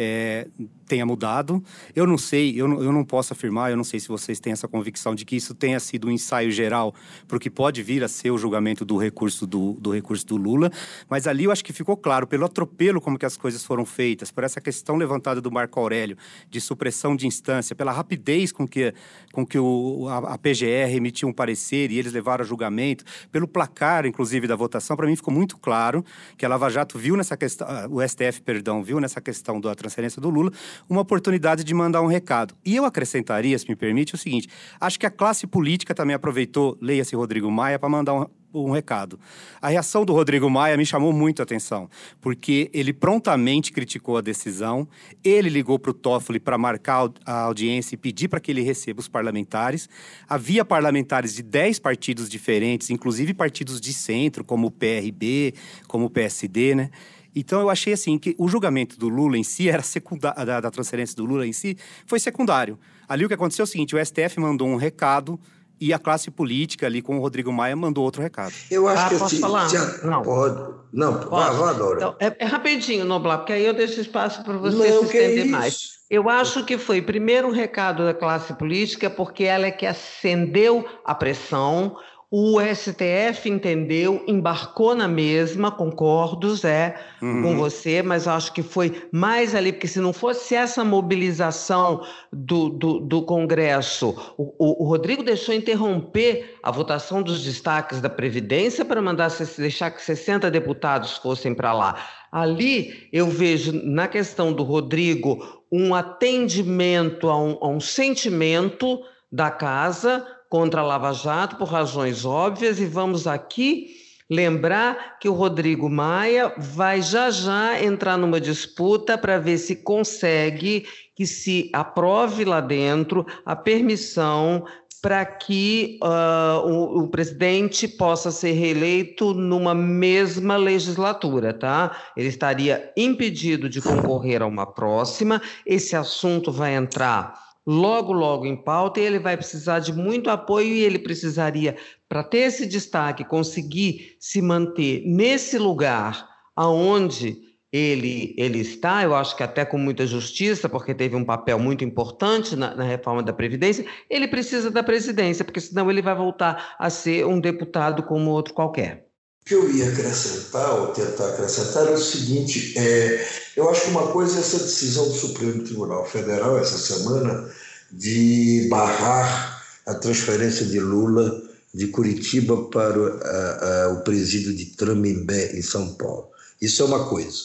é, 0.01 0.47
tenha 0.87 1.05
mudado. 1.05 1.61
Eu 1.93 2.07
não 2.07 2.17
sei, 2.17 2.59
eu 2.59 2.69
não, 2.69 2.81
eu 2.81 2.91
não 2.93 3.03
posso 3.03 3.33
afirmar, 3.33 3.69
eu 3.69 3.75
não 3.75 3.83
sei 3.83 3.99
se 3.99 4.07
vocês 4.07 4.39
têm 4.39 4.53
essa 4.53 4.65
convicção 4.65 5.13
de 5.13 5.25
que 5.25 5.35
isso 5.35 5.53
tenha 5.53 5.77
sido 5.77 6.07
um 6.07 6.11
ensaio 6.11 6.49
geral 6.51 6.95
porque 7.27 7.49
pode 7.49 7.83
vir 7.83 8.01
a 8.01 8.07
ser 8.07 8.31
o 8.31 8.37
julgamento 8.37 8.85
do 8.85 8.95
recurso 8.95 9.45
do, 9.45 9.73
do 9.73 9.91
recurso 9.91 10.25
do 10.25 10.37
Lula, 10.37 10.71
mas 11.09 11.27
ali 11.27 11.43
eu 11.43 11.51
acho 11.51 11.63
que 11.65 11.73
ficou 11.73 11.97
claro, 11.97 12.25
pelo 12.25 12.45
atropelo 12.45 13.01
como 13.01 13.19
que 13.19 13.25
as 13.25 13.35
coisas 13.35 13.63
foram 13.63 13.85
feitas, 13.85 14.31
por 14.31 14.45
essa 14.45 14.61
questão 14.61 14.95
levantada 14.95 15.41
do 15.41 15.51
Marco 15.51 15.77
Aurélio 15.79 16.17
de 16.49 16.61
supressão 16.61 17.13
de 17.13 17.27
instância, 17.27 17.75
pela 17.75 17.91
rapidez 17.91 18.53
com 18.53 18.65
que, 18.65 18.93
com 19.33 19.45
que 19.45 19.59
o, 19.59 20.07
a, 20.07 20.35
a 20.35 20.37
PGR 20.37 20.95
emitiu 20.95 21.27
um 21.27 21.33
parecer 21.33 21.91
e 21.91 21.99
eles 21.99 22.13
levaram 22.13 22.43
a 22.43 22.47
julgamento, 22.47 23.03
pelo 23.31 23.47
placar, 23.47 24.05
inclusive, 24.05 24.47
da 24.47 24.55
votação, 24.55 24.95
para 24.95 25.07
mim 25.07 25.15
ficou 25.15 25.33
muito 25.33 25.57
claro 25.57 26.05
que 26.37 26.45
a 26.45 26.49
Lava 26.49 26.69
Jato 26.69 26.97
viu 26.97 27.17
nessa 27.17 27.35
questão, 27.35 27.67
ah, 27.69 27.87
o 27.89 28.01
STF, 28.07 28.41
perdão, 28.41 28.81
viu 28.81 28.99
nessa 28.99 29.19
questão 29.19 29.59
da 29.59 29.71
transferência 29.89 30.21
do 30.21 30.29
Lula, 30.29 30.51
uma 30.87 31.01
oportunidade 31.01 31.63
de 31.63 31.73
mandar 31.73 32.01
um 32.01 32.07
recado. 32.07 32.53
E 32.63 32.75
eu 32.75 32.85
acrescentaria, 32.85 33.57
se 33.57 33.67
me 33.67 33.75
permite, 33.75 34.13
o 34.13 34.17
seguinte: 34.17 34.47
acho 34.79 34.99
que 34.99 35.05
a 35.05 35.11
classe 35.11 35.47
política 35.47 35.93
também 35.93 36.15
aproveitou, 36.15 36.77
leia-se 36.79 37.15
Rodrigo 37.15 37.51
Maia, 37.51 37.79
para 37.79 37.89
mandar 37.89 38.13
um, 38.13 38.25
um 38.53 38.71
recado. 38.71 39.19
A 39.61 39.69
reação 39.69 40.05
do 40.05 40.13
Rodrigo 40.13 40.49
Maia 40.49 40.77
me 40.77 40.85
chamou 40.85 41.11
muito 41.11 41.41
a 41.41 41.43
atenção, 41.43 41.89
porque 42.21 42.69
ele 42.73 42.93
prontamente 42.93 43.71
criticou 43.71 44.17
a 44.17 44.21
decisão, 44.21 44.87
ele 45.23 45.49
ligou 45.49 45.77
para 45.77 45.91
o 45.91 45.93
Toffoli 45.93 46.39
para 46.39 46.57
marcar 46.57 47.09
a 47.25 47.41
audiência 47.41 47.95
e 47.95 47.97
pedir 47.97 48.27
para 48.27 48.39
que 48.39 48.51
ele 48.51 48.61
receba 48.61 48.99
os 48.99 49.07
parlamentares. 49.07 49.89
Havia 50.27 50.63
parlamentares 50.63 51.33
de 51.33 51.43
10 51.43 51.79
partidos 51.79 52.29
diferentes, 52.29 52.89
inclusive 52.89 53.33
partidos 53.33 53.81
de 53.81 53.93
centro, 53.93 54.43
como 54.43 54.67
o 54.67 54.71
PRB, 54.71 55.53
como 55.87 56.05
o 56.05 56.09
PSD, 56.09 56.75
né? 56.75 56.89
Então 57.35 57.59
eu 57.61 57.69
achei 57.69 57.93
assim 57.93 58.17
que 58.17 58.35
o 58.37 58.47
julgamento 58.47 58.97
do 58.97 59.07
Lula 59.07 59.37
em 59.37 59.43
si 59.43 59.69
era 59.69 59.81
secundário, 59.83 60.45
da, 60.45 60.59
da 60.61 60.71
transferência 60.71 61.15
do 61.15 61.25
Lula 61.25 61.45
em 61.45 61.53
si, 61.53 61.77
foi 62.05 62.19
secundário. 62.19 62.77
Ali 63.07 63.25
o 63.25 63.27
que 63.27 63.33
aconteceu 63.33 63.63
é 63.63 63.65
o 63.65 63.67
seguinte: 63.67 63.95
o 63.95 64.03
STF 64.05 64.39
mandou 64.39 64.67
um 64.67 64.75
recado 64.75 65.39
e 65.81 65.93
a 65.93 65.99
classe 65.99 66.29
política 66.29 66.85
ali 66.87 67.01
com 67.01 67.17
o 67.17 67.21
Rodrigo 67.21 67.53
Maia 67.53 67.75
mandou 67.75 68.03
outro 68.03 68.21
recado. 68.21 68.53
Eu 68.69 68.87
acho 68.87 69.01
Ah, 69.05 69.09
que 69.09 69.15
posso 69.17 69.25
assim, 69.35 69.39
falar? 69.39 69.69
se- 69.69 70.05
Não. 70.05 70.21
pode. 70.23 70.79
Não, 70.91 71.13
vá, 71.13 71.21
Posso? 71.27 71.57
vá, 71.59 71.73
Dora. 71.73 71.95
Então, 71.97 72.15
é, 72.19 72.35
é 72.39 72.45
rapidinho, 72.45 73.05
Noblar, 73.05 73.37
porque 73.37 73.53
aí 73.53 73.63
eu 73.65 73.73
deixo 73.73 74.01
espaço 74.01 74.43
para 74.43 74.57
você 74.57 74.75
Não, 74.91 74.99
se 74.99 75.05
estender 75.05 75.45
isso? 75.45 75.51
mais. 75.51 75.89
Eu 76.09 76.27
acho 76.27 76.65
que 76.65 76.77
foi 76.79 76.99
primeiro 77.01 77.47
um 77.47 77.51
recado 77.51 78.03
da 78.03 78.13
classe 78.13 78.53
política, 78.55 79.07
porque 79.09 79.43
ela 79.43 79.67
é 79.67 79.71
que 79.71 79.85
acendeu 79.85 80.85
a 81.05 81.13
pressão. 81.15 81.95
O 82.31 82.59
STF 82.61 83.49
entendeu, 83.49 84.23
embarcou 84.27 84.93
na 84.93 85.07
mesma, 85.07 85.71
concordo, 85.71 86.55
Zé, 86.55 86.95
com 87.19 87.57
você, 87.57 88.03
mas 88.03 88.27
acho 88.27 88.53
que 88.53 88.61
foi 88.61 89.01
mais 89.11 89.55
ali, 89.55 89.71
porque 89.73 89.87
se 89.87 89.99
não 89.99 90.13
fosse 90.13 90.53
essa 90.53 90.85
mobilização 90.85 92.03
do, 92.31 92.69
do, 92.69 92.99
do 92.99 93.23
Congresso, 93.23 94.09
o, 94.37 94.53
o- 94.59 94.83
o 94.83 94.87
Rodrigo 94.87 95.23
deixou 95.23 95.55
interromper 95.55 96.55
a 96.61 96.69
votação 96.69 97.23
dos 97.23 97.43
destaques 97.43 97.99
da 97.99 98.09
Previdência 98.11 98.85
para 98.85 99.01
mandar 99.01 99.31
deixar 99.57 99.89
que 99.89 100.01
60 100.03 100.51
deputados 100.51 101.17
fossem 101.17 101.55
para 101.55 101.73
lá. 101.73 101.95
Ali 102.31 103.07
eu 103.11 103.25
vejo 103.27 103.71
na 103.83 104.07
questão 104.07 104.53
do 104.53 104.61
Rodrigo 104.61 105.63
um 105.71 105.95
atendimento 105.95 107.27
a 107.27 107.35
um, 107.41 107.57
a 107.59 107.67
um 107.67 107.79
sentimento 107.79 108.99
da 109.31 109.49
casa 109.49 110.23
contra 110.49 110.81
a 110.81 110.83
Lava 110.83 111.13
Jato 111.13 111.55
por 111.55 111.67
razões 111.67 112.25
óbvias, 112.25 112.79
e 112.79 112.85
vamos 112.85 113.27
aqui 113.27 113.95
lembrar 114.29 115.17
que 115.19 115.29
o 115.29 115.33
Rodrigo 115.33 115.89
Maia 115.89 116.53
vai 116.57 117.01
já 117.01 117.31
já 117.31 117.81
entrar 117.81 118.17
numa 118.17 118.39
disputa 118.39 119.17
para 119.17 119.39
ver 119.39 119.57
se 119.57 119.77
consegue 119.77 120.85
que 121.15 121.25
se 121.25 121.69
aprove 121.73 122.45
lá 122.45 122.61
dentro 122.61 123.25
a 123.45 123.55
permissão 123.55 124.65
para 125.01 125.25
que 125.25 125.97
ah, 126.03 126.61
o, 126.63 127.03
o 127.03 127.07
presidente 127.07 127.87
possa 127.87 128.31
ser 128.31 128.51
reeleito 128.51 129.33
numa 129.33 129.73
mesma 129.73 130.57
legislatura, 130.57 131.53
tá? 131.53 131.95
Ele 132.17 132.27
estaria 132.27 132.91
impedido 132.97 133.69
de 133.69 133.81
concorrer 133.81 134.41
a 134.41 134.45
uma 134.45 134.65
próxima. 134.65 135.41
Esse 135.65 135.95
assunto 135.95 136.51
vai 136.51 136.75
entrar 136.75 137.48
logo, 137.69 138.11
logo 138.11 138.47
em 138.47 138.55
pauta 138.55 138.99
e 138.99 139.03
ele 139.03 139.19
vai 139.19 139.37
precisar 139.37 139.77
de 139.77 139.93
muito 139.93 140.27
apoio 140.31 140.73
e 140.73 140.79
ele 140.79 140.97
precisaria, 140.97 141.77
para 142.07 142.23
ter 142.23 142.39
esse 142.39 142.65
destaque, 142.65 143.23
conseguir 143.23 144.15
se 144.19 144.41
manter 144.41 145.03
nesse 145.05 145.55
lugar 145.59 146.27
aonde 146.55 147.37
ele, 147.71 148.33
ele 148.39 148.57
está, 148.57 149.03
eu 149.03 149.15
acho 149.15 149.37
que 149.37 149.43
até 149.43 149.63
com 149.63 149.77
muita 149.77 150.07
justiça, 150.07 150.67
porque 150.67 150.95
teve 150.95 151.15
um 151.15 151.23
papel 151.23 151.59
muito 151.59 151.83
importante 151.83 152.55
na, 152.55 152.73
na 152.73 152.83
reforma 152.83 153.21
da 153.21 153.31
Previdência, 153.31 153.85
ele 154.09 154.27
precisa 154.27 154.71
da 154.71 154.81
presidência, 154.81 155.45
porque 155.45 155.61
senão 155.61 155.91
ele 155.91 156.01
vai 156.01 156.15
voltar 156.15 156.75
a 156.79 156.89
ser 156.89 157.27
um 157.27 157.39
deputado 157.39 158.01
como 158.01 158.31
outro 158.31 158.55
qualquer. 158.55 159.08
Que 159.49 159.55
eu 159.55 159.67
ia 159.67 159.89
acrescentar, 159.89 160.79
ou 160.79 160.87
tentar 160.93 161.29
acrescentar, 161.29 161.87
é 161.87 161.93
o 161.93 161.97
seguinte: 161.97 162.77
é, 162.77 163.27
eu 163.55 163.67
acho 163.67 163.81
que 163.81 163.89
uma 163.89 164.11
coisa 164.11 164.37
é 164.37 164.41
essa 164.41 164.59
decisão 164.59 165.07
do 165.09 165.15
Supremo 165.15 165.63
Tribunal 165.63 166.05
Federal, 166.05 166.59
essa 166.59 166.77
semana, 166.77 167.49
de 167.91 168.67
barrar 168.69 169.59
a 169.87 169.95
transferência 169.95 170.67
de 170.67 170.79
Lula 170.79 171.41
de 171.73 171.87
Curitiba 171.87 172.69
para 172.69 173.91
o 173.91 174.01
presídio 174.01 174.55
de 174.55 174.67
Tramimbé, 174.67 175.57
em 175.57 175.63
São 175.63 175.95
Paulo. 175.95 176.29
Isso 176.61 176.83
é 176.83 176.85
uma 176.85 177.09
coisa. 177.09 177.37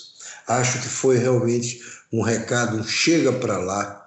Acho 0.46 0.82
que 0.82 0.88
foi 0.88 1.16
realmente 1.16 1.80
um 2.12 2.20
recado, 2.20 2.76
um 2.76 2.84
chega 2.84 3.32
para 3.32 3.56
lá 3.56 4.06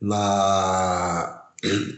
na, 0.00 1.33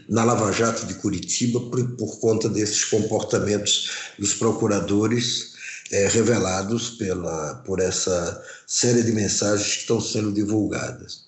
na 0.07 0.23
Lava 0.23 0.51
Jato 0.51 0.85
de 0.85 0.95
Curitiba 0.95 1.59
por, 1.59 1.83
por 1.91 2.19
conta 2.19 2.49
desses 2.49 2.85
comportamentos 2.85 3.89
dos 4.17 4.33
procuradores 4.33 5.53
eh, 5.91 6.07
revelados 6.07 6.91
pela, 6.91 7.55
por 7.65 7.79
essa 7.79 8.43
série 8.65 9.03
de 9.03 9.11
mensagens 9.11 9.75
que 9.75 9.81
estão 9.81 10.01
sendo 10.01 10.31
divulgadas. 10.31 11.25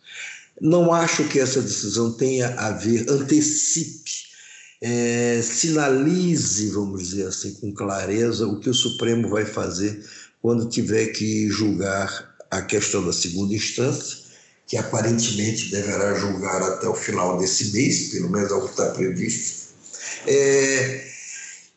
Não 0.62 0.93
acho 0.93 1.23
que 1.30 1.39
essa 1.39 1.62
decisão 1.62 2.12
tenha 2.12 2.49
a 2.60 2.71
ver, 2.71 3.10
antecipe, 3.10 4.12
eh, 4.82 5.41
sinalize, 5.41 6.69
vamos 6.71 7.10
dizer 7.10 7.28
assim, 7.28 7.54
com 7.54 7.73
clareza 7.73 8.47
o 8.47 8.60
que 8.60 8.69
o 8.69 8.73
Supremo 8.73 9.30
vai 9.30 9.45
fazer 9.45 10.04
quando 10.41 10.69
tiver 10.69 11.08
que 11.08 11.49
julgar 11.49 12.36
a 12.49 12.62
questão 12.62 13.06
da 13.06 13.13
segunda 13.13 13.54
instância, 13.54 14.28
que 14.69 14.77
aparentemente 14.77 15.71
deverá 15.71 16.13
julgar 16.13 16.62
até 16.62 16.88
o 16.88 16.93
final 16.93 17.39
desse 17.39 17.71
mês, 17.73 18.10
pelo 18.10 18.29
menos 18.29 18.51
é 18.51 18.53
o 18.53 18.62
que 18.62 18.69
está 18.69 18.86
previsto. 18.91 19.69
É, 20.27 21.10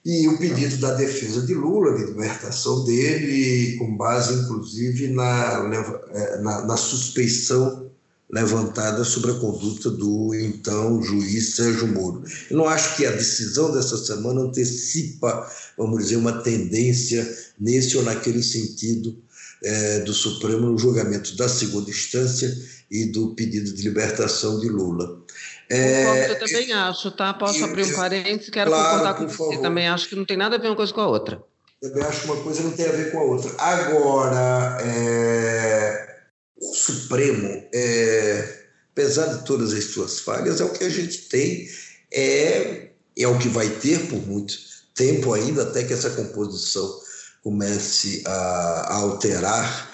e 0.04 0.28
o 0.28 0.36
pedido 0.36 0.76
da 0.76 0.92
defesa 0.92 1.40
de 1.40 1.54
Lula, 1.54 1.96
de 1.96 2.04
libertação 2.04 2.84
dele, 2.84 3.76
com 3.78 3.96
base 3.96 4.34
inclusive 4.34 5.08
na, 5.08 5.70
eh, 6.10 6.38
na, 6.42 6.66
na 6.66 6.76
suspeição 6.76 7.90
levantada 8.30 9.04
sobre 9.04 9.30
a 9.30 9.38
conduta 9.38 9.90
do 9.90 10.34
então 10.34 11.02
juiz 11.02 11.54
Sérgio 11.54 11.86
Moro. 11.86 12.24
Eu 12.50 12.58
não 12.58 12.68
acho 12.68 12.96
que 12.96 13.06
a 13.06 13.12
decisão 13.12 13.72
dessa 13.72 13.96
semana 13.96 14.42
antecipa, 14.42 15.50
vamos 15.78 16.02
dizer, 16.02 16.16
uma 16.16 16.42
tendência 16.42 17.26
nesse 17.58 17.96
ou 17.96 18.02
naquele 18.02 18.42
sentido 18.42 19.16
eh, 19.64 20.00
do 20.00 20.12
Supremo 20.12 20.70
no 20.70 20.78
julgamento 20.78 21.36
da 21.36 21.48
segunda 21.48 21.90
instância 21.90 22.52
e 22.90 23.06
do 23.06 23.34
pedido 23.34 23.72
de 23.72 23.82
libertação 23.82 24.58
de 24.60 24.68
Lula. 24.68 25.22
É, 25.70 26.30
eu 26.30 26.38
também 26.38 26.72
acho, 26.72 27.10
tá? 27.12 27.32
Posso 27.32 27.64
abrir 27.64 27.84
um 27.84 27.94
parênteses? 27.94 28.50
Quero 28.50 28.70
claro, 28.70 28.90
concordar 28.90 29.14
com 29.14 29.28
você. 29.28 29.36
favor. 29.36 29.62
Também 29.62 29.88
acho 29.88 30.08
que 30.08 30.14
não 30.14 30.24
tem 30.24 30.36
nada 30.36 30.56
a 30.56 30.58
ver 30.58 30.68
uma 30.68 30.76
coisa 30.76 30.92
com 30.92 31.00
a 31.00 31.08
outra. 31.08 31.42
Também 31.80 32.02
acho 32.04 32.20
que 32.20 32.26
uma 32.26 32.42
coisa 32.42 32.62
não 32.62 32.72
tem 32.72 32.86
a 32.86 32.92
ver 32.92 33.10
com 33.10 33.18
a 33.18 33.22
outra. 33.22 33.50
Agora, 33.58 34.78
é, 34.82 36.18
o 36.60 36.74
Supremo, 36.74 37.64
é, 37.72 38.58
apesar 38.92 39.26
de 39.26 39.44
todas 39.44 39.72
as 39.72 39.84
suas 39.84 40.20
falhas, 40.20 40.60
é 40.60 40.64
o 40.64 40.70
que 40.70 40.84
a 40.84 40.90
gente 40.90 41.28
tem, 41.28 41.66
é, 42.12 42.90
é 43.16 43.26
o 43.26 43.38
que 43.38 43.48
vai 43.48 43.68
ter 43.68 44.06
por 44.08 44.24
muito 44.26 44.54
tempo 44.94 45.32
ainda, 45.32 45.62
até 45.62 45.82
que 45.82 45.92
essa 45.92 46.10
composição 46.10 47.00
comece 47.42 48.22
a, 48.24 48.30
a 48.30 48.94
alterar 48.94 49.90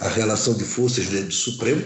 a 0.00 0.08
relação 0.08 0.54
de 0.54 0.64
forças 0.64 1.06
dentro 1.06 1.28
do 1.28 1.34
Supremo. 1.34 1.84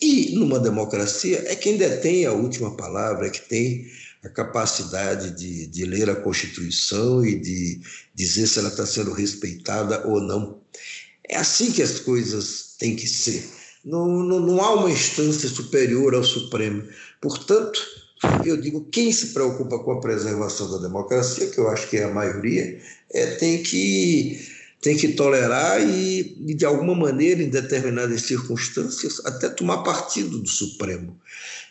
E 0.00 0.34
numa 0.34 0.58
democracia 0.58 1.44
é 1.46 1.54
quem 1.54 1.76
detém 1.76 2.24
a 2.24 2.32
última 2.32 2.76
palavra, 2.76 3.26
é 3.26 3.30
que 3.30 3.48
tem 3.48 3.86
a 4.24 4.28
capacidade 4.28 5.30
de, 5.30 5.66
de 5.66 5.84
ler 5.84 6.08
a 6.08 6.16
Constituição 6.16 7.24
e 7.24 7.38
de 7.38 7.80
dizer 8.14 8.46
se 8.46 8.58
ela 8.58 8.68
está 8.68 8.86
sendo 8.86 9.12
respeitada 9.12 10.06
ou 10.06 10.20
não. 10.20 10.60
É 11.28 11.36
assim 11.36 11.70
que 11.70 11.82
as 11.82 12.00
coisas 12.00 12.74
têm 12.78 12.96
que 12.96 13.06
ser. 13.06 13.48
Não, 13.84 14.06
não, 14.06 14.40
não 14.40 14.60
há 14.60 14.74
uma 14.74 14.90
instância 14.90 15.48
superior 15.48 16.14
ao 16.14 16.24
Supremo. 16.24 16.86
Portanto, 17.20 17.80
eu 18.44 18.56
digo, 18.56 18.84
quem 18.90 19.10
se 19.12 19.28
preocupa 19.28 19.78
com 19.78 19.92
a 19.92 20.00
preservação 20.00 20.70
da 20.70 20.78
democracia, 20.78 21.48
que 21.48 21.58
eu 21.58 21.68
acho 21.68 21.88
que 21.88 21.96
é 21.96 22.04
a 22.04 22.12
maioria, 22.12 22.78
é, 23.12 23.26
tem, 23.36 23.62
que, 23.62 24.46
tem 24.80 24.96
que 24.96 25.08
tolerar 25.08 25.80
e, 25.80 26.36
e, 26.46 26.54
de 26.54 26.64
alguma 26.64 26.94
maneira, 26.94 27.42
em 27.42 27.48
determinadas 27.48 28.22
circunstâncias, 28.22 29.24
até 29.24 29.48
tomar 29.48 29.78
partido 29.78 30.38
do 30.38 30.48
Supremo. 30.48 31.18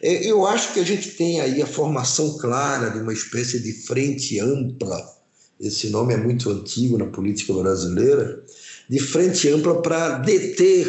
É, 0.02 0.26
Eu 0.26 0.46
acho 0.48 0.74
que 0.74 0.80
a 0.80 0.86
gente 0.86 1.12
tem 1.12 1.40
aí 1.40 1.62
a 1.62 1.68
formação 1.68 2.38
clara 2.38 2.90
de 2.90 3.00
uma 3.00 3.14
espécie 3.14 3.60
de 3.60 3.74
frente 3.74 4.40
ampla, 4.40 5.18
esse 5.60 5.90
nome 5.90 6.14
é 6.14 6.18
muito 6.18 6.50
antigo 6.50 6.98
na 6.98 7.08
política 7.08 7.54
brasileira, 7.54 8.42
de 8.90 9.00
frente 9.00 9.50
ampla 9.50 9.82
para 9.82 10.18
deter 10.20 10.88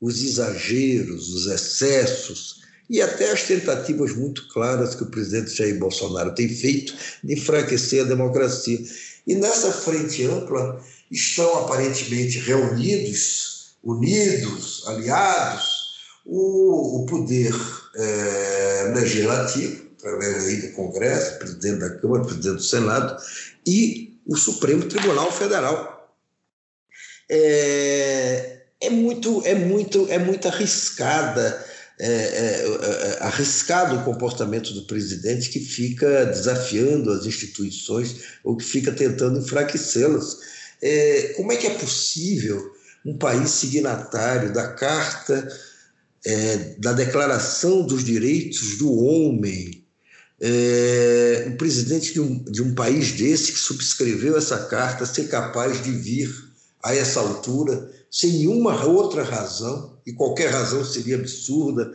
os 0.00 0.22
exageros, 0.22 1.34
os 1.34 1.46
excessos 1.46 2.58
e 2.88 3.02
até 3.02 3.30
as 3.30 3.42
tentativas 3.42 4.14
muito 4.14 4.48
claras 4.48 4.94
que 4.94 5.02
o 5.02 5.10
presidente 5.10 5.54
Jair 5.54 5.78
Bolsonaro 5.78 6.34
tem 6.34 6.48
feito 6.48 6.94
de 7.22 7.34
enfraquecer 7.34 8.04
a 8.04 8.08
democracia. 8.08 8.78
E 9.26 9.34
nessa 9.34 9.70
frente 9.70 10.24
ampla 10.24 10.82
estão 11.10 11.64
aparentemente 11.64 12.38
reunidos, 12.38 13.76
unidos, 13.82 14.84
aliados, 14.86 15.78
o, 16.24 17.02
o 17.02 17.06
poder 17.06 17.54
eh, 17.94 18.92
legislativo, 18.94 19.86
através 19.98 20.46
aí 20.46 20.56
do 20.62 20.72
Congresso, 20.72 21.38
presidente 21.38 21.80
da 21.80 21.90
Câmara, 21.90 22.24
presidente 22.24 22.56
do 22.56 22.62
Senado, 22.62 23.22
e 23.66 24.18
o 24.26 24.36
Supremo 24.36 24.84
Tribunal 24.84 25.32
Federal. 25.32 26.14
É, 27.30 28.60
é 28.80 28.90
muito, 28.90 29.42
é 29.44 29.54
muito, 29.54 30.06
é 30.10 30.18
muito 30.18 30.48
arriscada, 30.48 31.64
é, 32.00 32.06
é, 32.06 32.64
é, 32.64 33.18
arriscado 33.22 33.96
o 33.96 34.04
comportamento 34.04 34.72
do 34.72 34.82
presidente 34.82 35.50
que 35.50 35.60
fica 35.60 36.26
desafiando 36.26 37.10
as 37.10 37.26
instituições 37.26 38.16
ou 38.44 38.56
que 38.56 38.64
fica 38.64 38.92
tentando 38.92 39.40
enfraquecê-las. 39.40 40.38
É, 40.80 41.34
como 41.36 41.52
é 41.52 41.56
que 41.56 41.66
é 41.66 41.74
possível 41.74 42.72
um 43.04 43.16
país 43.18 43.50
signatário 43.50 44.52
da 44.52 44.68
Carta 44.68 45.48
é, 46.24 46.74
da 46.78 46.92
Declaração 46.92 47.82
dos 47.82 48.04
Direitos 48.04 48.78
do 48.78 48.92
Homem, 48.92 49.84
é, 50.40 51.46
um 51.48 51.56
presidente 51.56 52.12
de 52.12 52.20
um, 52.20 52.44
de 52.44 52.62
um 52.62 52.74
país 52.74 53.12
desse 53.12 53.52
que 53.52 53.58
subscreveu 53.58 54.36
essa 54.36 54.66
carta 54.66 55.04
ser 55.04 55.28
capaz 55.28 55.82
de 55.82 55.90
vir 55.90 56.32
a 56.82 56.94
essa 56.94 57.20
altura 57.20 57.90
sem 58.10 58.32
nenhuma 58.32 58.84
outra 58.84 59.22
razão, 59.22 59.97
e 60.08 60.12
qualquer 60.14 60.50
razão 60.50 60.82
seria 60.82 61.16
absurda, 61.16 61.92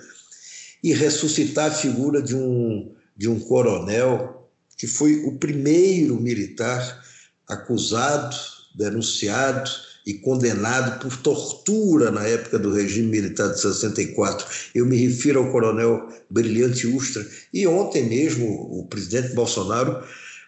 e 0.84 0.94
ressuscitar 0.94 1.72
a 1.72 1.74
figura 1.74 2.22
de 2.22 2.36
um, 2.36 2.94
de 3.18 3.28
um 3.28 3.40
coronel 3.40 4.52
que 4.78 4.86
foi 4.86 5.24
o 5.26 5.40
primeiro 5.40 6.20
militar 6.22 7.04
acusado, 7.48 8.36
denunciado 8.76 9.68
e 10.06 10.14
condenado 10.14 11.00
por 11.00 11.18
tortura 11.18 12.12
na 12.12 12.28
época 12.28 12.60
do 12.60 12.72
regime 12.72 13.08
militar 13.08 13.48
de 13.48 13.60
64. 13.60 14.46
Eu 14.76 14.86
me 14.86 14.98
refiro 14.98 15.40
ao 15.40 15.52
coronel 15.52 16.08
Brilhante 16.30 16.86
Ustra. 16.86 17.26
E 17.52 17.66
ontem 17.66 18.08
mesmo 18.08 18.46
o 18.46 18.86
presidente 18.86 19.34
Bolsonaro 19.34 20.04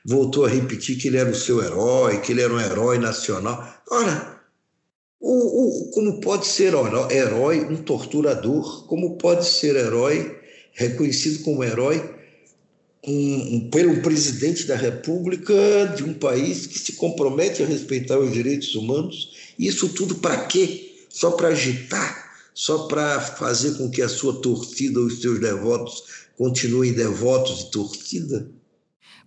voltou 0.05 0.45
a 0.45 0.49
repetir 0.49 0.97
que 0.97 1.07
ele 1.07 1.17
era 1.17 1.31
o 1.31 1.35
seu 1.35 1.63
herói, 1.63 2.19
que 2.19 2.31
ele 2.31 2.41
era 2.41 2.53
um 2.53 2.59
herói 2.59 2.99
nacional. 2.99 3.75
Ora, 3.89 4.34
o, 5.27 5.87
o, 5.87 5.91
como 5.91 6.21
pode 6.21 6.45
ser 6.45 6.73
herói 7.11 7.65
um 7.65 7.77
torturador? 7.77 8.85
Como 8.85 9.17
pode 9.17 9.45
ser 9.45 9.75
herói, 9.75 10.37
reconhecido 10.73 11.43
como 11.43 11.63
herói, 11.63 12.13
um, 13.07 13.55
um, 13.55 13.69
pelo 13.69 14.01
presidente 14.01 14.65
da 14.65 14.75
República 14.75 15.53
de 15.95 16.03
um 16.03 16.13
país 16.13 16.67
que 16.67 16.77
se 16.77 16.93
compromete 16.93 17.63
a 17.63 17.65
respeitar 17.65 18.19
os 18.19 18.31
direitos 18.31 18.75
humanos 18.75 19.53
isso 19.57 19.89
tudo 19.89 20.15
para 20.15 20.45
quê? 20.45 20.93
Só 21.09 21.31
para 21.31 21.49
agitar? 21.49 22.25
Só 22.53 22.87
para 22.87 23.19
fazer 23.19 23.77
com 23.77 23.89
que 23.89 24.01
a 24.01 24.09
sua 24.09 24.41
torcida, 24.41 24.99
os 24.99 25.21
seus 25.21 25.39
devotos, 25.39 26.03
continuem 26.37 26.93
devotos 26.93 27.65
de 27.65 27.71
torcida? 27.71 28.47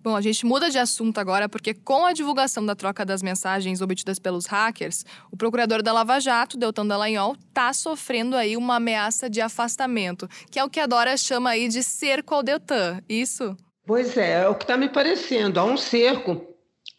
Bom, 0.09 0.17
a 0.17 0.23
gente 0.23 0.47
muda 0.47 0.71
de 0.71 0.79
assunto 0.79 1.19
agora 1.19 1.51
porque, 1.51 1.75
com 1.75 2.07
a 2.07 2.15
divulgação 2.15 2.65
da 2.65 2.75
troca 2.75 3.05
das 3.05 3.23
mensagens 3.23 3.83
obtidas 3.83 4.19
pelos 4.19 4.47
hackers, 4.47 5.05
o 5.31 5.37
procurador 5.37 5.83
da 5.83 5.93
Lava 5.93 6.19
Jato, 6.19 6.57
Deltan 6.57 6.87
Dallagnol, 6.87 7.37
está 7.47 7.75
sofrendo 7.75 8.35
aí 8.35 8.57
uma 8.57 8.77
ameaça 8.77 9.29
de 9.29 9.43
afastamento, 9.43 10.27
que 10.51 10.59
é 10.59 10.65
o 10.65 10.71
que 10.71 10.81
a 10.81 10.87
Dora 10.87 11.15
chama 11.19 11.51
aí 11.51 11.69
de 11.69 11.83
cerco 11.83 12.35
ao 12.35 12.43
Deltan. 12.43 13.03
Isso? 13.07 13.55
Pois 13.87 14.17
é, 14.17 14.45
é 14.45 14.49
o 14.49 14.55
que 14.55 14.65
está 14.65 14.79
me 14.79 14.89
parecendo. 14.89 15.61
Há 15.61 15.65
um 15.65 15.77
cerco 15.77 16.41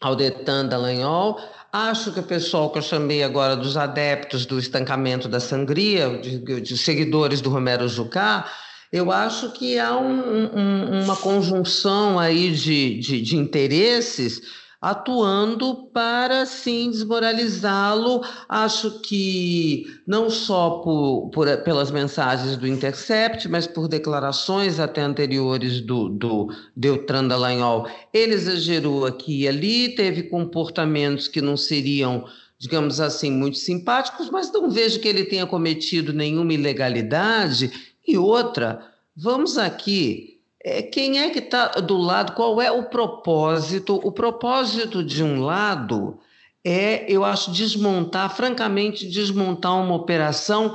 ao 0.00 0.14
Deltan 0.14 0.66
Dallagnol, 0.66 1.36
Acho 1.72 2.12
que 2.12 2.18
o 2.18 2.24
pessoal 2.24 2.70
que 2.70 2.78
eu 2.78 2.82
chamei 2.82 3.22
agora 3.22 3.56
dos 3.56 3.76
adeptos 3.76 4.44
do 4.44 4.58
estancamento 4.58 5.28
da 5.28 5.38
sangria, 5.38 6.18
de, 6.18 6.60
de 6.60 6.76
seguidores 6.76 7.40
do 7.40 7.48
Romero 7.48 7.88
Jucá, 7.88 8.50
eu 8.92 9.12
acho 9.12 9.52
que 9.52 9.78
há 9.78 9.96
um, 9.96 10.56
um, 10.56 11.04
uma 11.04 11.16
conjunção 11.16 12.18
aí 12.18 12.52
de, 12.52 12.98
de, 12.98 13.20
de 13.20 13.36
interesses 13.36 14.40
atuando 14.80 15.90
para 15.92 16.46
sim 16.46 16.90
desmoralizá-lo. 16.90 18.22
Acho 18.48 19.00
que 19.00 19.84
não 20.06 20.30
só 20.30 20.80
por, 20.82 21.30
por, 21.30 21.46
pelas 21.58 21.90
mensagens 21.90 22.56
do 22.56 22.66
Intercept, 22.66 23.46
mas 23.48 23.66
por 23.66 23.88
declarações 23.88 24.80
até 24.80 25.02
anteriores 25.02 25.80
do, 25.82 26.08
do 26.08 26.48
Deltran 26.74 27.28
Dallagnol. 27.28 27.86
Ele 28.12 28.34
exagerou 28.34 29.04
aqui 29.04 29.42
e 29.42 29.48
ali, 29.48 29.94
teve 29.94 30.24
comportamentos 30.24 31.28
que 31.28 31.42
não 31.42 31.56
seriam 31.56 32.24
digamos 32.60 33.00
assim, 33.00 33.30
muito 33.30 33.56
simpáticos, 33.56 34.28
mas 34.28 34.52
não 34.52 34.70
vejo 34.70 35.00
que 35.00 35.08
ele 35.08 35.24
tenha 35.24 35.46
cometido 35.46 36.12
nenhuma 36.12 36.52
ilegalidade. 36.52 37.72
E 38.10 38.18
outra, 38.18 38.84
vamos 39.16 39.56
aqui 39.56 40.40
é, 40.62 40.82
quem 40.82 41.20
é 41.20 41.30
que 41.30 41.38
está 41.38 41.68
do 41.68 41.96
lado? 41.96 42.32
Qual 42.32 42.60
é 42.60 42.70
o 42.70 42.84
propósito? 42.84 43.94
O 44.04 44.12
propósito 44.12 45.02
de 45.02 45.22
um 45.22 45.40
lado 45.42 46.18
é, 46.62 47.10
eu 47.10 47.24
acho, 47.24 47.50
desmontar, 47.50 48.34
francamente, 48.36 49.08
desmontar 49.08 49.82
uma 49.82 49.94
operação, 49.94 50.74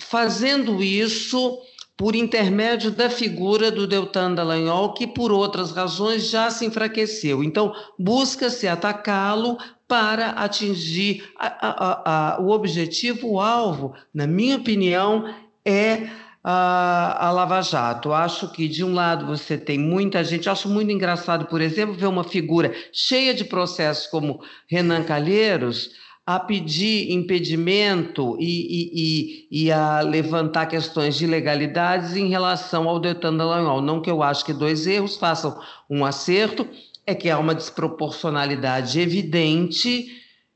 fazendo 0.00 0.82
isso 0.82 1.58
por 1.96 2.16
intermédio 2.16 2.90
da 2.90 3.08
figura 3.08 3.70
do 3.70 3.86
Deltan 3.86 4.34
Dallagnol, 4.34 4.94
que 4.94 5.06
por 5.06 5.30
outras 5.30 5.70
razões 5.70 6.28
já 6.28 6.50
se 6.50 6.64
enfraqueceu. 6.64 7.44
Então, 7.44 7.72
busca-se 7.96 8.66
atacá-lo 8.66 9.58
para 9.86 10.30
atingir 10.30 11.24
a, 11.36 11.46
a, 11.46 12.34
a, 12.34 12.40
o 12.40 12.50
objetivo, 12.50 13.32
o 13.32 13.40
alvo, 13.40 13.94
na 14.12 14.26
minha 14.26 14.56
opinião, 14.56 15.32
é 15.64 16.08
a, 16.42 17.26
a 17.26 17.30
Lava 17.30 17.60
Jato. 17.60 18.12
Acho 18.12 18.50
que, 18.50 18.68
de 18.68 18.84
um 18.84 18.94
lado, 18.94 19.26
você 19.26 19.58
tem 19.58 19.78
muita 19.78 20.22
gente. 20.24 20.48
Acho 20.48 20.68
muito 20.68 20.90
engraçado, 20.90 21.46
por 21.46 21.60
exemplo, 21.60 21.94
ver 21.94 22.06
uma 22.06 22.24
figura 22.24 22.74
cheia 22.92 23.34
de 23.34 23.44
processos 23.44 24.06
como 24.06 24.40
Renan 24.66 25.02
Calheiros 25.04 25.90
a 26.28 26.38
pedir 26.38 27.10
impedimento 27.10 28.36
e, 28.38 28.44
e, 28.44 28.90
e, 28.92 29.64
e, 29.64 29.72
a 29.72 30.00
levantar 30.02 30.66
questões 30.66 31.16
de 31.16 31.24
ilegalidades 31.24 32.14
em 32.16 32.28
relação 32.28 32.86
ao 32.86 33.00
Deltan 33.00 33.34
Dallagnol. 33.34 33.80
Não 33.80 34.02
que 34.02 34.10
eu 34.10 34.22
acho 34.22 34.44
que 34.44 34.52
dois 34.52 34.86
erros 34.86 35.16
façam 35.16 35.58
um 35.88 36.04
acerto, 36.04 36.68
é 37.06 37.14
que 37.14 37.30
há 37.30 37.38
uma 37.38 37.54
desproporcionalidade 37.54 39.00
evidente 39.00 40.06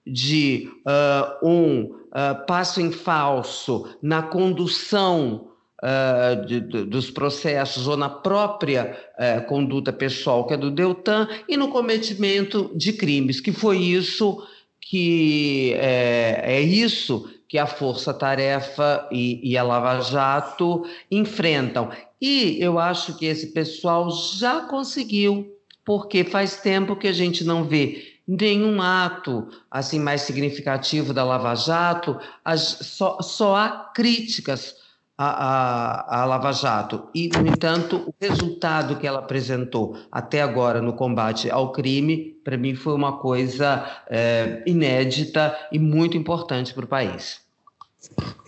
de 0.07 0.69
uh, 0.87 1.49
um 1.49 1.85
uh, 1.85 2.47
passo 2.47 2.79
em 2.79 2.93
falso 2.93 3.89
na 4.03 4.21
condução 4.21 5.52
uh, 5.83 6.47
de, 6.47 6.61
de, 6.61 6.85
dos 6.85 7.11
processos 7.11 7.89
ou 7.89 7.97
na 7.97 8.09
própria 8.09 8.97
uh, 9.19 9.47
conduta 9.47 9.93
pessoal, 9.93 10.47
que 10.47 10.55
é 10.55 10.57
do 10.57 10.71
Deltan, 10.71 11.29
e 11.49 11.57
no 11.57 11.69
cometimento 11.69 12.71
de 12.75 12.93
crimes, 12.93 13.41
que 13.41 13.53
foi 13.53 13.79
isso 13.79 14.47
que 14.81 15.73
é, 15.75 16.43
é 16.45 16.61
isso 16.61 17.29
que 17.49 17.59
a 17.59 17.67
Força 17.67 18.15
Tarefa 18.15 19.07
e, 19.13 19.41
e 19.43 19.59
a 19.59 19.63
Lava 19.63 20.01
Jato 20.01 20.87
enfrentam. 21.11 21.91
E 22.21 22.57
eu 22.61 22.79
acho 22.79 23.17
que 23.17 23.27
esse 23.27 23.49
pessoal 23.49 24.11
já 24.11 24.63
conseguiu, 24.63 25.55
porque 25.85 26.25
faz 26.25 26.57
tempo 26.57 26.97
que 26.97 27.09
a 27.09 27.13
gente 27.13 27.45
não 27.45 27.65
vê 27.65 28.13
nenhum 28.27 28.81
ato 28.81 29.49
assim 29.71 29.99
mais 29.99 30.23
significativo 30.23 31.13
da 31.13 31.25
Lava 31.25 31.55
Jato, 31.55 32.19
as, 32.45 32.61
só, 32.81 33.21
só 33.21 33.57
há 33.57 33.91
críticas 33.95 34.77
a, 35.17 35.27
a, 35.27 36.23
a 36.23 36.25
Lava 36.25 36.53
Jato. 36.53 37.09
E, 37.15 37.29
no 37.29 37.47
entanto, 37.47 37.97
o 38.09 38.15
resultado 38.21 38.97
que 38.97 39.07
ela 39.07 39.19
apresentou 39.19 39.97
até 40.11 40.41
agora 40.43 40.81
no 40.81 40.95
combate 40.95 41.51
ao 41.51 41.73
crime, 41.73 42.37
para 42.45 42.57
mim, 42.57 42.75
foi 42.75 42.95
uma 42.95 43.19
coisa 43.19 43.85
é, 44.09 44.63
inédita 44.67 45.57
e 45.71 45.79
muito 45.79 46.17
importante 46.17 46.75
para 46.75 46.85
o 46.85 46.89
país. 46.89 47.41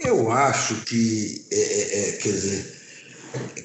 Eu 0.01 0.31
acho 0.33 0.85
que, 0.85 1.47
é, 1.53 1.57
é, 1.57 2.09
é, 2.09 2.13
quer 2.13 2.31
dizer, 2.31 2.85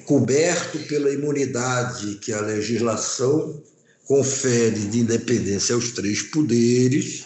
coberto 0.06 0.78
pela 0.80 1.12
imunidade 1.12 2.16
que 2.16 2.32
a 2.32 2.40
legislação 2.40 3.62
confere 4.06 4.78
de 4.88 5.00
independência 5.00 5.74
aos 5.74 5.92
três 5.92 6.22
poderes, 6.22 7.24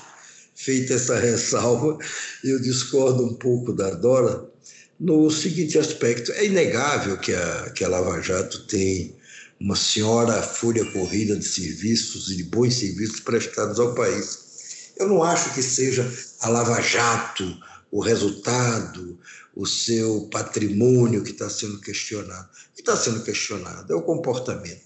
feita 0.55 0.95
essa 0.95 1.19
ressalva, 1.19 1.99
eu 2.43 2.61
discordo 2.61 3.25
um 3.25 3.35
pouco 3.35 3.73
da 3.73 3.91
Dora, 3.91 4.51
no 5.05 5.31
seguinte 5.31 5.79
aspecto: 5.79 6.33
é 6.33 6.47
inegável 6.47 7.19
que 7.19 7.35
a, 7.35 7.71
que 7.71 7.85
a 7.85 7.89
Lava 7.89 8.21
Jato 8.23 8.67
tem 8.67 9.15
uma 9.61 9.77
senhora 9.77 10.43
fúria 10.43 10.85
corrida 10.93 11.37
de 11.37 11.45
serviços 11.45 12.31
e 12.31 12.37
de 12.37 12.45
bons 12.45 12.75
serviços 12.75 13.21
prestados 13.21 13.79
ao 13.79 13.95
país. 13.95 14.93
Eu 14.97 15.09
não 15.09 15.23
acho 15.23 15.53
que 15.53 15.63
seja 15.63 16.11
a 16.41 16.49
Lava 16.49 16.81
Jato 16.81 17.45
o 17.91 18.01
resultado, 18.01 19.19
o 19.55 19.67
seu 19.67 20.29
patrimônio 20.33 21.23
que 21.23 21.31
está 21.31 21.49
sendo 21.49 21.81
questionado. 21.81 22.49
O 22.73 22.75
que 22.75 22.81
está 22.81 22.97
sendo 22.97 23.23
questionado 23.23 23.93
é 23.93 23.97
o 23.97 24.03
comportamento, 24.03 24.83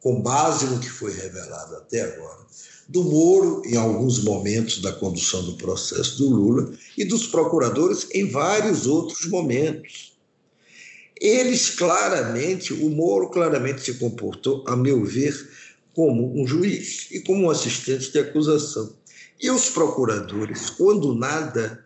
com 0.00 0.22
base 0.22 0.64
no 0.66 0.78
que 0.78 0.88
foi 0.88 1.12
revelado 1.12 1.76
até 1.76 2.00
agora, 2.02 2.46
do 2.88 3.02
Moro 3.02 3.62
em 3.64 3.76
alguns 3.76 4.22
momentos 4.22 4.80
da 4.80 4.92
condução 4.92 5.42
do 5.44 5.54
processo 5.54 6.18
do 6.18 6.28
Lula 6.28 6.72
e 6.96 7.04
dos 7.04 7.26
procuradores 7.26 8.06
em 8.12 8.28
vários 8.28 8.86
outros 8.86 9.26
momentos. 9.26 10.14
Eles 11.20 11.70
claramente, 11.70 12.72
o 12.72 12.90
Moro 12.90 13.30
claramente 13.30 13.82
se 13.82 13.94
comportou, 13.94 14.64
a 14.66 14.76
meu 14.76 15.04
ver, 15.04 15.34
como 15.94 16.38
um 16.38 16.46
juiz 16.46 17.08
e 17.10 17.20
como 17.20 17.44
um 17.44 17.50
assistente 17.50 18.10
de 18.10 18.18
acusação. 18.18 18.92
E 19.40 19.50
os 19.50 19.70
procuradores, 19.70 20.70
quando 20.70 21.14
nada, 21.14 21.84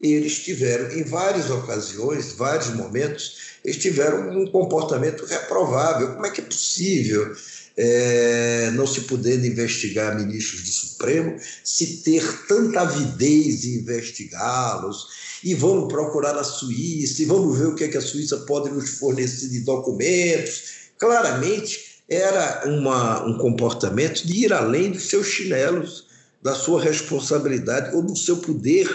eles 0.00 0.40
tiveram, 0.40 0.90
em 0.92 1.04
várias 1.04 1.50
ocasiões, 1.50 2.32
vários 2.32 2.70
momentos, 2.70 3.58
eles 3.64 3.78
tiveram 3.78 4.30
um 4.38 4.46
comportamento 4.50 5.24
reprovável. 5.24 6.14
Como 6.14 6.26
é 6.26 6.30
que 6.30 6.40
é 6.40 6.44
possível 6.44 7.34
é, 7.76 8.70
não 8.72 8.86
se 8.86 9.02
poder 9.02 9.44
investigar 9.44 10.16
ministros 10.16 10.62
do 10.62 10.70
Supremo, 10.70 11.36
se 11.62 11.98
ter 11.98 12.46
tanta 12.46 12.82
avidez 12.82 13.64
em 13.64 13.76
investigá-los, 13.76 15.08
e 15.42 15.54
vamos 15.54 15.92
procurar 15.92 16.36
a 16.36 16.44
Suíça, 16.44 17.22
e 17.22 17.26
vamos 17.26 17.58
ver 17.58 17.66
o 17.66 17.74
que, 17.74 17.84
é 17.84 17.88
que 17.88 17.98
a 17.98 18.02
Suíça 18.02 18.38
pode 18.38 18.70
nos 18.70 18.98
fornecer 18.98 19.48
de 19.48 19.60
documentos. 19.60 20.74
Claramente, 20.98 22.02
era 22.08 22.62
uma, 22.66 23.24
um 23.26 23.38
comportamento 23.38 24.26
de 24.26 24.44
ir 24.44 24.52
além 24.52 24.92
dos 24.92 25.08
seus 25.08 25.26
chinelos, 25.26 26.06
da 26.42 26.54
sua 26.54 26.82
responsabilidade 26.82 27.94
ou 27.96 28.02
do 28.02 28.16
seu 28.16 28.36
poder. 28.36 28.88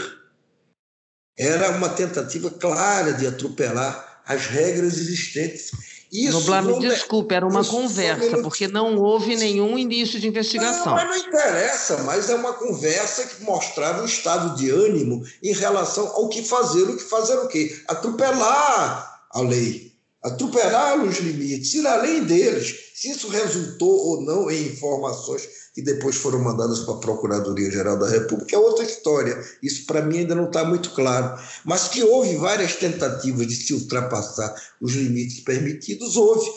Era 1.37 1.71
uma 1.71 1.89
tentativa 1.89 2.49
clara 2.51 3.13
de 3.13 3.25
atropelar 3.25 4.21
as 4.25 4.45
regras 4.45 4.97
existentes 4.97 5.71
isso 6.11 6.39
Noblar, 6.39 6.63
me 6.63 6.79
desculpe, 6.79 7.35
era 7.35 7.45
uma 7.45 7.63
conversa, 7.63 8.41
porque 8.41 8.67
não 8.67 8.97
houve 8.97 9.35
nenhum 9.35 9.77
início 9.77 10.19
de 10.19 10.27
investigação. 10.27 10.85
Não, 10.87 10.95
mas 10.95 11.07
não 11.07 11.17
interessa, 11.17 11.97
mas 12.03 12.29
é 12.29 12.35
uma 12.35 12.53
conversa 12.53 13.27
que 13.27 13.43
mostrava 13.43 14.01
o 14.01 14.05
estado 14.05 14.57
de 14.57 14.71
ânimo 14.71 15.23
em 15.43 15.53
relação 15.53 16.07
ao 16.07 16.27
que 16.27 16.41
fazer, 16.41 16.83
o 16.83 16.97
que 16.97 17.03
fazer 17.03 17.37
o 17.37 17.47
quê? 17.47 17.79
Atropelar 17.87 19.21
a 19.31 19.41
lei, 19.41 19.93
atropelar 20.23 20.99
os 21.03 21.17
limites, 21.19 21.75
ir 21.75 21.85
além 21.85 22.23
deles. 22.23 22.91
Se 22.95 23.11
isso 23.11 23.27
resultou 23.29 23.89
ou 23.89 24.21
não 24.21 24.49
em 24.49 24.63
informações 24.63 25.47
que 25.73 25.81
depois 25.81 26.15
foram 26.15 26.39
mandadas 26.39 26.79
para 26.79 26.95
a 26.95 26.99
Procuradoria-Geral 26.99 27.97
da 27.97 28.09
República, 28.09 28.55
é 28.55 28.59
outra 28.59 28.83
história. 28.83 29.41
Isso, 29.61 29.85
para 29.85 30.01
mim, 30.01 30.19
ainda 30.19 30.35
não 30.35 30.45
está 30.45 30.63
muito 30.63 30.91
claro. 30.91 31.39
Mas 31.63 31.87
que 31.87 32.03
houve 32.03 32.35
várias 32.35 32.75
tentativas 32.75 33.47
de 33.47 33.55
se 33.55 33.73
ultrapassar 33.73 34.53
os 34.81 34.93
limites 34.93 35.41
permitidos, 35.41 36.15
houve. 36.17 36.49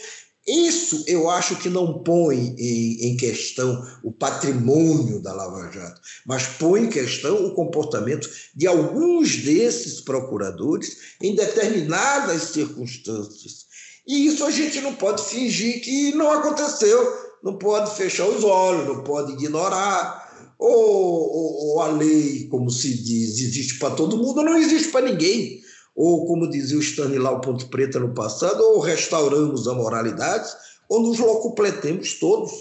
Isso 0.47 1.05
eu 1.07 1.31
acho 1.31 1.55
que 1.57 1.69
não 1.69 2.03
põe 2.03 2.57
em, 2.59 3.17
questão 3.17 3.87
o 4.03 4.11
patrimônio 4.11 5.21
da 5.21 5.33
Lava 5.33 5.71
Jato, 5.71 6.01
mas 6.27 6.45
põe 6.59 6.83
em 6.83 6.89
questão 6.89 7.47
o 7.47 7.55
comportamento 7.55 8.29
de 8.53 8.67
alguns 8.67 9.37
desses 9.37 10.01
procuradores 10.01 10.97
em 11.21 11.37
determinadas 11.37 12.43
circunstâncias. 12.43 13.67
E 14.05 14.27
isso 14.27 14.45
a 14.45 14.51
gente 14.51 14.81
não 14.81 14.97
pode 14.97 15.23
fingir 15.23 15.81
que 15.81 16.13
não 16.17 16.33
aconteceu 16.33 17.32
não 17.43 17.55
pode 17.55 17.95
fechar 17.97 18.27
os 18.27 18.45
olhos, 18.45 18.87
não 18.87 19.03
pode 19.03 19.33
ignorar. 19.33 20.23
Ou, 20.59 20.71
ou, 20.71 21.67
ou 21.67 21.83
a 21.83 21.89
lei, 21.89 22.47
como 22.49 22.71
se 22.71 22.97
diz, 22.97 23.41
existe 23.41 23.79
para 23.79 23.95
todo 23.95 24.17
mundo, 24.17 24.43
não 24.43 24.57
existe 24.57 24.93
para 24.93 25.07
ninguém. 25.07 25.61
Ou, 25.95 26.25
como 26.27 26.49
dizia 26.49 26.79
o 26.79 26.83
Stanilau 26.83 27.41
Ponto 27.41 27.67
Preta 27.67 27.99
no 27.99 28.15
passado, 28.15 28.63
ou 28.63 28.79
restauramos 28.79 29.67
a 29.67 29.75
moralidade, 29.75 30.49
ou 30.89 31.03
nos 31.03 31.19
locupletemos 31.19 32.19
todos. 32.19 32.53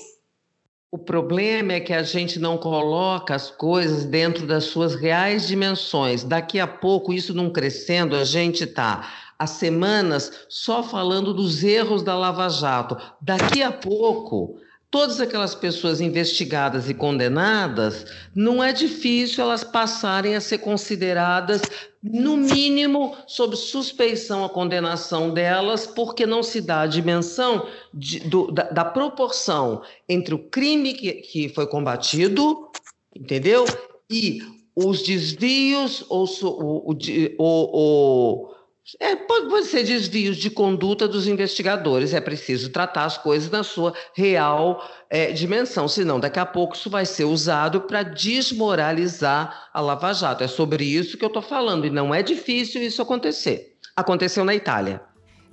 O 0.92 0.98
problema 0.98 1.74
é 1.74 1.80
que 1.80 1.94
a 1.94 2.04
gente 2.04 2.40
não 2.40 2.58
coloca 2.58 3.34
as 3.34 3.50
coisas 3.50 4.04
dentro 4.04 4.46
das 4.46 4.66
suas 4.66 4.96
reais 4.96 5.48
dimensões. 5.48 6.24
Daqui 6.24 6.60
a 6.60 6.68
pouco, 6.68 7.14
isso 7.14 7.34
não 7.34 7.50
crescendo, 7.50 8.16
a 8.16 8.26
gente 8.26 8.66
está 8.66 9.08
há 9.42 9.48
semanas 9.48 10.32
só 10.48 10.84
falando 10.84 11.34
dos 11.34 11.64
erros 11.64 12.04
da 12.04 12.16
Lava 12.16 12.48
Jato. 12.48 12.96
Daqui 13.20 13.64
a 13.64 13.72
pouco, 13.72 14.60
todas 14.92 15.22
aquelas 15.22 15.56
pessoas 15.56 16.02
investigadas 16.02 16.90
e 16.90 16.94
condenadas, 16.94 18.06
não 18.36 18.62
é 18.62 18.74
difícil 18.74 19.42
elas 19.42 19.64
passarem 19.64 20.36
a 20.36 20.42
ser 20.42 20.58
consideradas, 20.58 21.62
no 22.04 22.36
mínimo, 22.36 23.16
sob 23.26 23.56
suspeição 23.56 24.44
a 24.44 24.50
condenação 24.50 25.34
delas, 25.34 25.88
porque 25.88 26.26
não 26.26 26.44
se 26.44 26.60
dá 26.60 26.82
a 26.82 26.88
dimensão 26.88 27.68
de, 27.94 28.20
do, 28.20 28.52
da, 28.52 28.64
da, 28.64 28.84
proporção 28.84 29.82
entre 30.10 30.34
o 30.34 30.40
crime 30.40 30.94
que, 30.94 31.14
que 31.14 31.50
foi 31.50 31.68
combatido, 31.68 32.70
entendeu? 33.16 33.66
E 34.10 34.42
os 34.76 35.04
desvios 35.04 36.04
ou 36.10 36.26
o, 36.42 36.96
o, 37.38 37.40
o 37.40 38.52
é, 39.00 39.16
pode 39.16 39.66
ser 39.66 39.84
desvios 39.84 40.38
de 40.38 40.50
conduta 40.50 41.08
dos 41.08 41.28
investigadores. 41.28 42.14
É 42.14 42.22
preciso 42.22 42.70
tratar 42.70 43.06
as 43.06 43.18
coisas 43.18 43.50
na 43.50 43.64
sua 43.64 43.94
real 44.14 44.84
é, 45.10 45.32
dimensão, 45.32 45.88
senão 45.88 46.20
daqui 46.20 46.40
a 46.40 46.46
pouco 46.46 46.76
isso 46.76 46.90
vai 46.90 47.06
ser 47.06 47.26
usado 47.26 47.82
para 47.82 48.04
desmoralizar 48.04 49.70
a 49.74 49.82
Lava 49.82 50.14
Jato. 50.14 50.44
É 50.44 50.48
sobre 50.48 50.84
isso 50.84 51.18
que 51.18 51.24
eu 51.24 51.28
estou 51.28 51.42
falando 51.42 51.86
e 51.86 51.90
não 51.90 52.14
é 52.14 52.22
difícil 52.22 52.82
isso 52.82 53.02
acontecer. 53.02 53.76
Aconteceu 53.96 54.44
na 54.44 54.56
Itália. 54.56 55.02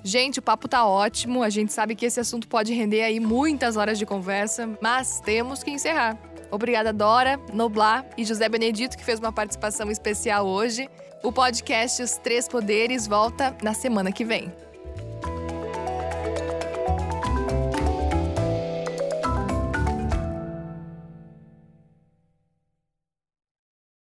Gente, 0.03 0.39
o 0.39 0.43
papo 0.43 0.69
tá 0.69 0.87
ótimo. 0.87 1.43
A 1.43 1.51
gente 1.51 1.73
sabe 1.73 1.95
que 1.95 2.07
esse 2.07 2.21
assunto 2.21 2.47
pode 2.47 2.73
render 2.73 3.03
aí 3.03 3.19
muitas 3.19 3.77
horas 3.77 3.99
de 3.99 4.07
conversa, 4.07 4.69
mas 4.81 5.21
temos 5.21 5.63
que 5.63 5.71
encerrar. 5.71 6.17
Obrigada, 6.51 6.93
Dora, 6.93 7.39
Noblar 7.53 8.07
e 8.17 8.25
José 8.25 8.49
Benedito, 8.49 8.97
que 8.97 9.05
fez 9.05 9.19
uma 9.19 9.33
participação 9.33 9.91
especial 9.91 10.47
hoje. 10.47 10.89
O 11.23 11.33
podcast 11.33 12.03
Os 12.03 12.17
Três 12.17 12.49
Poderes 12.49 13.07
volta 13.07 13.57
na 13.63 13.75
semana 13.75 14.13
que 14.13 14.25
vem. 14.25 14.53